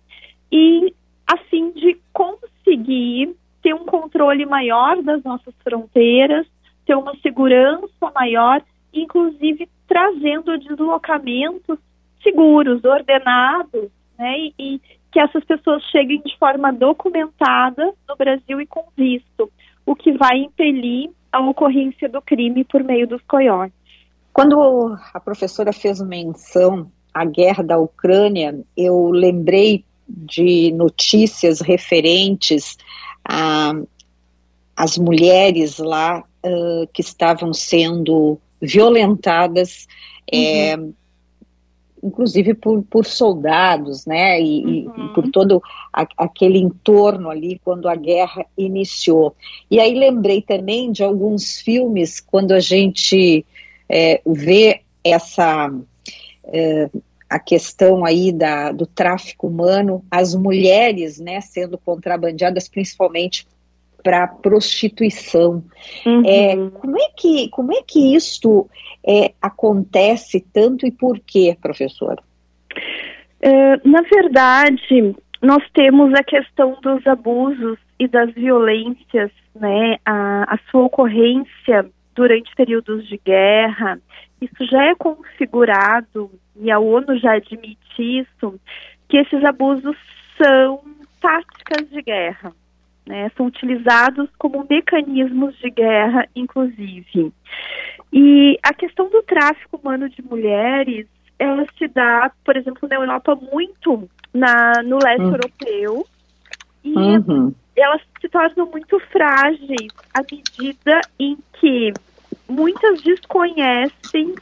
e 0.51 0.95
a 1.27 1.37
fim 1.49 1.71
de 1.73 1.99
conseguir 2.13 3.35
ter 3.63 3.75
um 3.75 3.87
controle 3.87 4.45
maior 4.45 5.03
das 5.03 5.23
nossas 5.23 5.55
fronteiras, 5.63 6.47
ter 6.85 6.95
uma 6.95 7.17
segurança 7.17 8.13
maior, 8.15 8.63
inclusive 8.93 9.69
trazendo 9.87 10.59
deslocamentos 10.59 11.79
seguros, 12.23 12.85
ordenados, 12.85 13.91
né, 14.19 14.39
e, 14.39 14.55
e 14.59 14.81
que 15.11 15.21
essas 15.21 15.45
pessoas 15.45 15.83
cheguem 15.85 16.21
de 16.23 16.37
forma 16.39 16.73
documentada 16.73 17.95
no 18.09 18.17
Brasil 18.17 18.61
e 18.61 18.67
com 18.67 18.85
visto, 18.97 19.51
o 19.87 19.95
que 19.95 20.13
vai 20.13 20.39
impelir 20.39 21.11
a 21.35 21.41
ocorrência 21.41 22.09
do 22.09 22.23
crime 22.23 22.65
por 22.65 22.83
meio 22.85 23.07
dos 23.07 23.21
coiotes. 23.23 23.77
Quando 24.33 24.97
a 25.13 25.21
professora 25.21 25.73
fez 25.73 26.01
menção 26.01 26.91
à 27.13 27.25
guerra 27.25 27.63
da 27.63 27.79
Ucrânia, 27.79 28.59
eu 28.77 29.11
lembrei 29.11 29.85
de 30.09 30.73
notícias 30.73 31.61
referentes 31.61 32.77
a 33.25 33.73
as 34.77 34.99
mulheres 34.99 35.79
lá 35.79 36.19
uh, 36.19 36.87
que 36.93 37.01
estavam 37.01 37.53
sendo 37.53 38.39
violentadas, 38.61 39.87
é, 40.33 40.77
uhum. 40.77 40.89
é, 40.89 40.93
inclusive 42.05 42.53
por, 42.53 42.83
por 42.83 43.07
soldados, 43.07 44.05
né, 44.05 44.41
e, 44.41 44.87
uhum. 44.87 45.07
e 45.07 45.15
por 45.15 45.31
todo 45.31 45.63
a, 45.91 46.07
aquele 46.19 46.59
entorno 46.59 47.31
ali 47.31 47.59
quando 47.65 47.89
a 47.89 47.97
guerra 47.97 48.45
iniciou. 48.57 49.35
E 49.71 49.81
aí 49.81 49.95
lembrei 49.95 50.43
também 50.43 50.93
de 50.93 51.03
alguns 51.03 51.59
filmes 51.61 52.21
quando 52.21 52.53
a 52.53 52.61
gente 52.61 53.45
é, 53.89 54.21
vê 54.27 54.83
essa 55.03 55.73
é, 56.45 56.91
a 57.29 57.39
questão 57.39 58.05
aí 58.05 58.31
da, 58.31 58.71
do 58.71 58.87
tráfico 58.87 59.49
humano, 59.49 60.05
as 60.11 60.35
mulheres, 60.35 61.19
né, 61.19 61.41
sendo 61.41 61.79
contrabandeadas 61.79 62.69
principalmente 62.69 63.47
para 64.05 64.29
prostituição. 64.29 65.65
Uhum. 66.05 66.23
É, 66.27 66.55
como 66.79 66.99
é 66.99 67.09
que 67.17 67.49
como 67.49 67.73
é 67.73 67.83
que 67.83 68.15
isto 68.15 68.69
é, 69.05 69.33
acontece 69.41 70.45
tanto 70.53 70.87
e 70.87 70.93
por 70.93 71.19
quê, 71.19 71.57
professora? 71.61 72.23
É, 73.41 73.77
na 73.89 74.03
verdade, 74.03 75.17
nós 75.43 75.63
temos 75.73 76.13
a 76.15 76.23
questão 76.23 76.79
dos 76.83 77.05
abusos 77.07 77.79
e 77.99 78.07
das 78.07 78.33
violências, 78.35 79.31
né? 79.59 79.97
A, 80.05 80.55
a 80.55 80.59
sua 80.71 80.83
ocorrência 80.83 81.91
durante 82.15 82.55
períodos 82.55 83.09
de 83.09 83.19
guerra, 83.25 83.99
isso 84.41 84.67
já 84.71 84.85
é 84.85 84.95
configurado 84.95 86.31
e 86.57 86.71
a 86.71 86.79
ONU 86.79 87.19
já 87.19 87.33
admite 87.33 87.79
isso, 87.99 88.61
que 89.09 89.17
esses 89.17 89.43
abusos 89.45 89.97
são 90.37 90.81
táticas 91.21 91.89
de 91.91 92.03
guerra 92.03 92.53
né, 93.07 93.31
são 93.37 93.47
utilizados 93.47 94.29
como 94.39 94.67
mecanismos 94.69 95.57
de 95.59 95.71
guerra, 95.71 96.27
inclusive. 96.35 97.33
E 98.13 98.59
a 98.63 98.73
questão 98.73 99.09
do 99.11 99.23
tráfico 99.23 99.77
humano 99.77 100.09
de 100.09 100.23
mulheres, 100.23 101.07
ela 101.39 101.67
se 101.77 101.89
dá, 101.89 102.31
por 102.45 102.57
exemplo, 102.57 102.89
na 102.89 102.97
Europa 102.97 103.35
muito 103.35 104.09
na, 104.33 104.83
no 104.85 104.99
leste 105.03 105.23
uhum. 105.23 105.33
europeu, 105.33 106.07
e 106.83 106.95
uhum. 106.97 107.55
elas 107.77 108.03
se 108.21 108.29
tornam 108.29 108.67
muito 108.67 108.99
frágeis 109.11 109.93
à 110.13 110.21
medida 110.21 111.01
em 111.19 111.37
que 111.55 111.93
muitas 112.49 113.03
desconhecem 113.03 114.35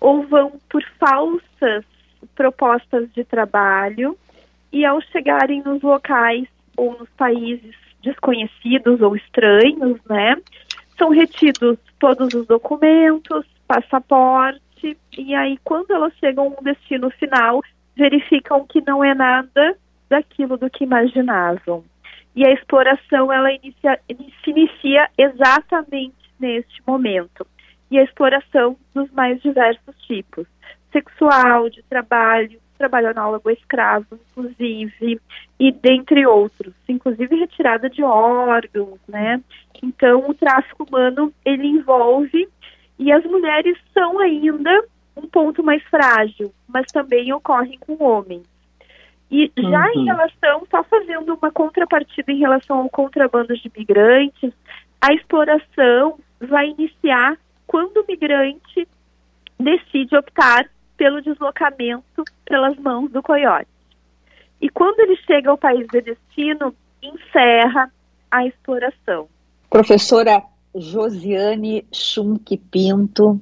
ou 0.00 0.22
vão 0.26 0.52
por 0.68 0.82
falsas 0.98 1.84
propostas 2.34 3.10
de 3.12 3.24
trabalho 3.24 4.16
e 4.72 4.84
ao 4.84 5.00
chegarem 5.00 5.62
nos 5.62 5.82
locais 5.82 6.46
ou 6.76 6.98
nos 6.98 7.08
países 7.10 7.74
desconhecidos 8.06 9.02
ou 9.02 9.16
estranhos, 9.16 10.00
né? 10.08 10.36
São 10.96 11.10
retidos 11.10 11.76
todos 11.98 12.32
os 12.32 12.46
documentos, 12.46 13.44
passaporte, 13.66 14.96
e 15.18 15.34
aí 15.34 15.58
quando 15.64 15.90
elas 15.90 16.14
chegam 16.18 16.44
a 16.44 16.60
um 16.60 16.62
destino 16.62 17.10
final, 17.10 17.60
verificam 17.96 18.66
que 18.66 18.80
não 18.86 19.02
é 19.02 19.14
nada 19.14 19.76
daquilo 20.08 20.56
do 20.56 20.70
que 20.70 20.84
imaginavam. 20.84 21.84
E 22.34 22.46
a 22.46 22.52
exploração 22.52 23.32
ela 23.32 23.50
inicia, 23.52 23.98
se 24.44 24.50
inicia 24.50 25.10
exatamente 25.18 26.14
neste 26.38 26.82
momento. 26.86 27.46
E 27.90 27.98
a 27.98 28.02
exploração 28.02 28.76
dos 28.94 29.10
mais 29.12 29.40
diversos 29.42 29.96
tipos: 30.06 30.46
sexual, 30.92 31.68
de 31.68 31.82
trabalho, 31.84 32.60
trabalho 32.76 33.10
análogo 33.10 33.50
escravo, 33.50 34.06
inclusive, 34.30 35.20
e 35.58 35.72
dentre 35.72 36.26
outros, 36.26 36.74
inclusive 36.88 37.36
retirada 37.36 37.88
de 37.88 38.02
órgãos, 38.02 39.00
né? 39.08 39.42
Então, 39.82 40.28
o 40.28 40.34
tráfico 40.34 40.84
humano, 40.84 41.32
ele 41.44 41.66
envolve, 41.66 42.48
e 42.98 43.12
as 43.12 43.24
mulheres 43.24 43.76
são 43.92 44.18
ainda 44.18 44.84
um 45.16 45.26
ponto 45.26 45.62
mais 45.62 45.82
frágil, 45.84 46.52
mas 46.68 46.86
também 46.92 47.32
ocorrem 47.32 47.78
com 47.78 48.02
homens. 48.02 48.42
E 49.30 49.50
já 49.56 49.86
uhum. 49.86 50.00
em 50.00 50.04
relação, 50.04 50.66
só 50.70 50.84
fazendo 50.84 51.34
uma 51.34 51.50
contrapartida 51.50 52.30
em 52.30 52.38
relação 52.38 52.78
ao 52.78 52.88
contrabando 52.88 53.54
de 53.56 53.70
migrantes, 53.76 54.52
a 55.00 55.12
exploração 55.12 56.18
vai 56.40 56.68
iniciar 56.68 57.36
quando 57.66 57.98
o 57.98 58.06
migrante 58.06 58.86
decide 59.58 60.16
optar 60.16 60.66
pelo 60.96 61.20
deslocamento 61.20 62.24
pelas 62.44 62.76
mãos 62.78 63.10
do 63.10 63.22
coiote. 63.22 63.68
E 64.60 64.68
quando 64.70 65.00
ele 65.00 65.16
chega 65.26 65.50
ao 65.50 65.58
país 65.58 65.86
de 65.88 66.00
destino, 66.00 66.74
encerra 67.02 67.92
a 68.30 68.46
exploração. 68.46 69.28
Professora 69.68 70.42
Josiane 70.74 71.86
Schunk 71.92 72.56
Pinto, 72.56 73.40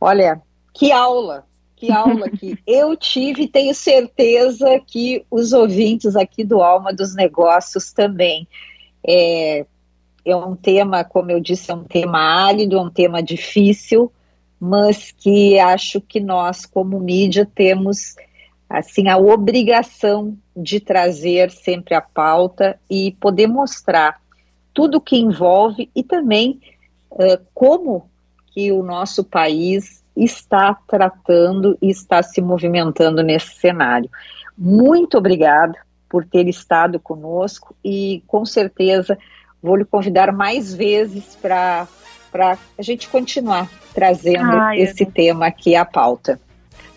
olha, 0.00 0.40
que 0.74 0.90
aula, 0.92 1.46
que 1.76 1.92
aula 1.92 2.28
que 2.28 2.58
eu 2.66 2.96
tive 2.96 3.42
e 3.42 3.48
tenho 3.48 3.74
certeza 3.74 4.80
que 4.86 5.24
os 5.30 5.52
ouvintes 5.52 6.16
aqui 6.16 6.44
do 6.44 6.62
Alma 6.62 6.92
dos 6.92 7.14
Negócios 7.14 7.92
também. 7.92 8.48
É, 9.06 9.64
é 10.24 10.36
um 10.36 10.56
tema, 10.56 11.04
como 11.04 11.30
eu 11.30 11.40
disse, 11.40 11.70
é 11.70 11.74
um 11.74 11.84
tema 11.84 12.18
árido, 12.18 12.76
é 12.76 12.80
um 12.80 12.90
tema 12.90 13.22
difícil, 13.22 14.12
mas 14.60 15.12
que 15.12 15.58
acho 15.58 16.00
que 16.00 16.20
nós, 16.20 16.66
como 16.66 16.98
mídia, 16.98 17.48
temos 17.54 18.16
assim 18.68 19.08
a 19.08 19.16
obrigação 19.16 20.36
de 20.56 20.80
trazer 20.80 21.50
sempre 21.50 21.94
a 21.94 22.00
pauta 22.00 22.78
e 22.90 23.12
poder 23.20 23.46
mostrar 23.46 24.20
tudo 24.74 25.00
que 25.00 25.16
envolve 25.16 25.90
e 25.94 26.02
também 26.02 26.60
uh, 27.10 27.40
como 27.54 28.08
que 28.52 28.70
o 28.72 28.82
nosso 28.82 29.24
país 29.24 30.04
está 30.16 30.76
tratando 30.86 31.78
e 31.80 31.90
está 31.90 32.22
se 32.22 32.40
movimentando 32.40 33.22
nesse 33.22 33.54
cenário. 33.54 34.10
Muito 34.56 35.16
obrigada 35.16 35.78
por 36.08 36.24
ter 36.24 36.48
estado 36.48 36.98
conosco 36.98 37.74
e 37.84 38.22
com 38.26 38.44
certeza 38.44 39.16
vou 39.62 39.76
lhe 39.76 39.84
convidar 39.84 40.32
mais 40.32 40.74
vezes 40.74 41.36
para 41.36 41.86
a 42.32 42.82
gente 42.82 43.08
continuar 43.08 43.68
trazendo 43.94 44.72
esse 44.74 45.06
tema 45.06 45.46
aqui 45.46 45.74
à 45.74 45.84
pauta. 45.84 46.40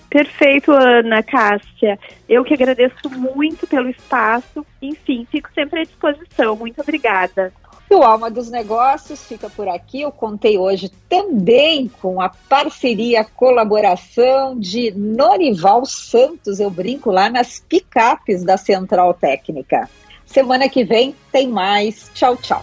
Perfeito, 0.09 0.71
Ana 0.71 1.23
Cássia. 1.23 1.97
Eu 2.27 2.43
que 2.43 2.53
agradeço 2.53 3.09
muito 3.09 3.65
pelo 3.65 3.89
espaço. 3.89 4.65
Enfim, 4.81 5.25
fico 5.31 5.49
sempre 5.53 5.79
à 5.79 5.83
disposição. 5.83 6.55
Muito 6.57 6.81
obrigada. 6.81 7.53
E 7.89 7.95
o 7.95 8.03
Alma 8.03 8.29
dos 8.29 8.49
Negócios 8.49 9.25
fica 9.25 9.49
por 9.49 9.67
aqui. 9.69 10.01
Eu 10.01 10.11
contei 10.11 10.57
hoje 10.57 10.89
também 11.09 11.89
com 12.01 12.21
a 12.21 12.29
parceria, 12.29 13.23
colaboração 13.23 14.59
de 14.59 14.91
Norival 14.91 15.85
Santos. 15.85 16.59
Eu 16.59 16.69
brinco 16.69 17.09
lá 17.09 17.29
nas 17.29 17.59
picapes 17.59 18.43
da 18.43 18.57
Central 18.57 19.13
Técnica. 19.13 19.89
Semana 20.25 20.69
que 20.69 20.83
vem 20.83 21.15
tem 21.31 21.47
mais. 21.47 22.09
Tchau, 22.13 22.37
tchau. 22.37 22.61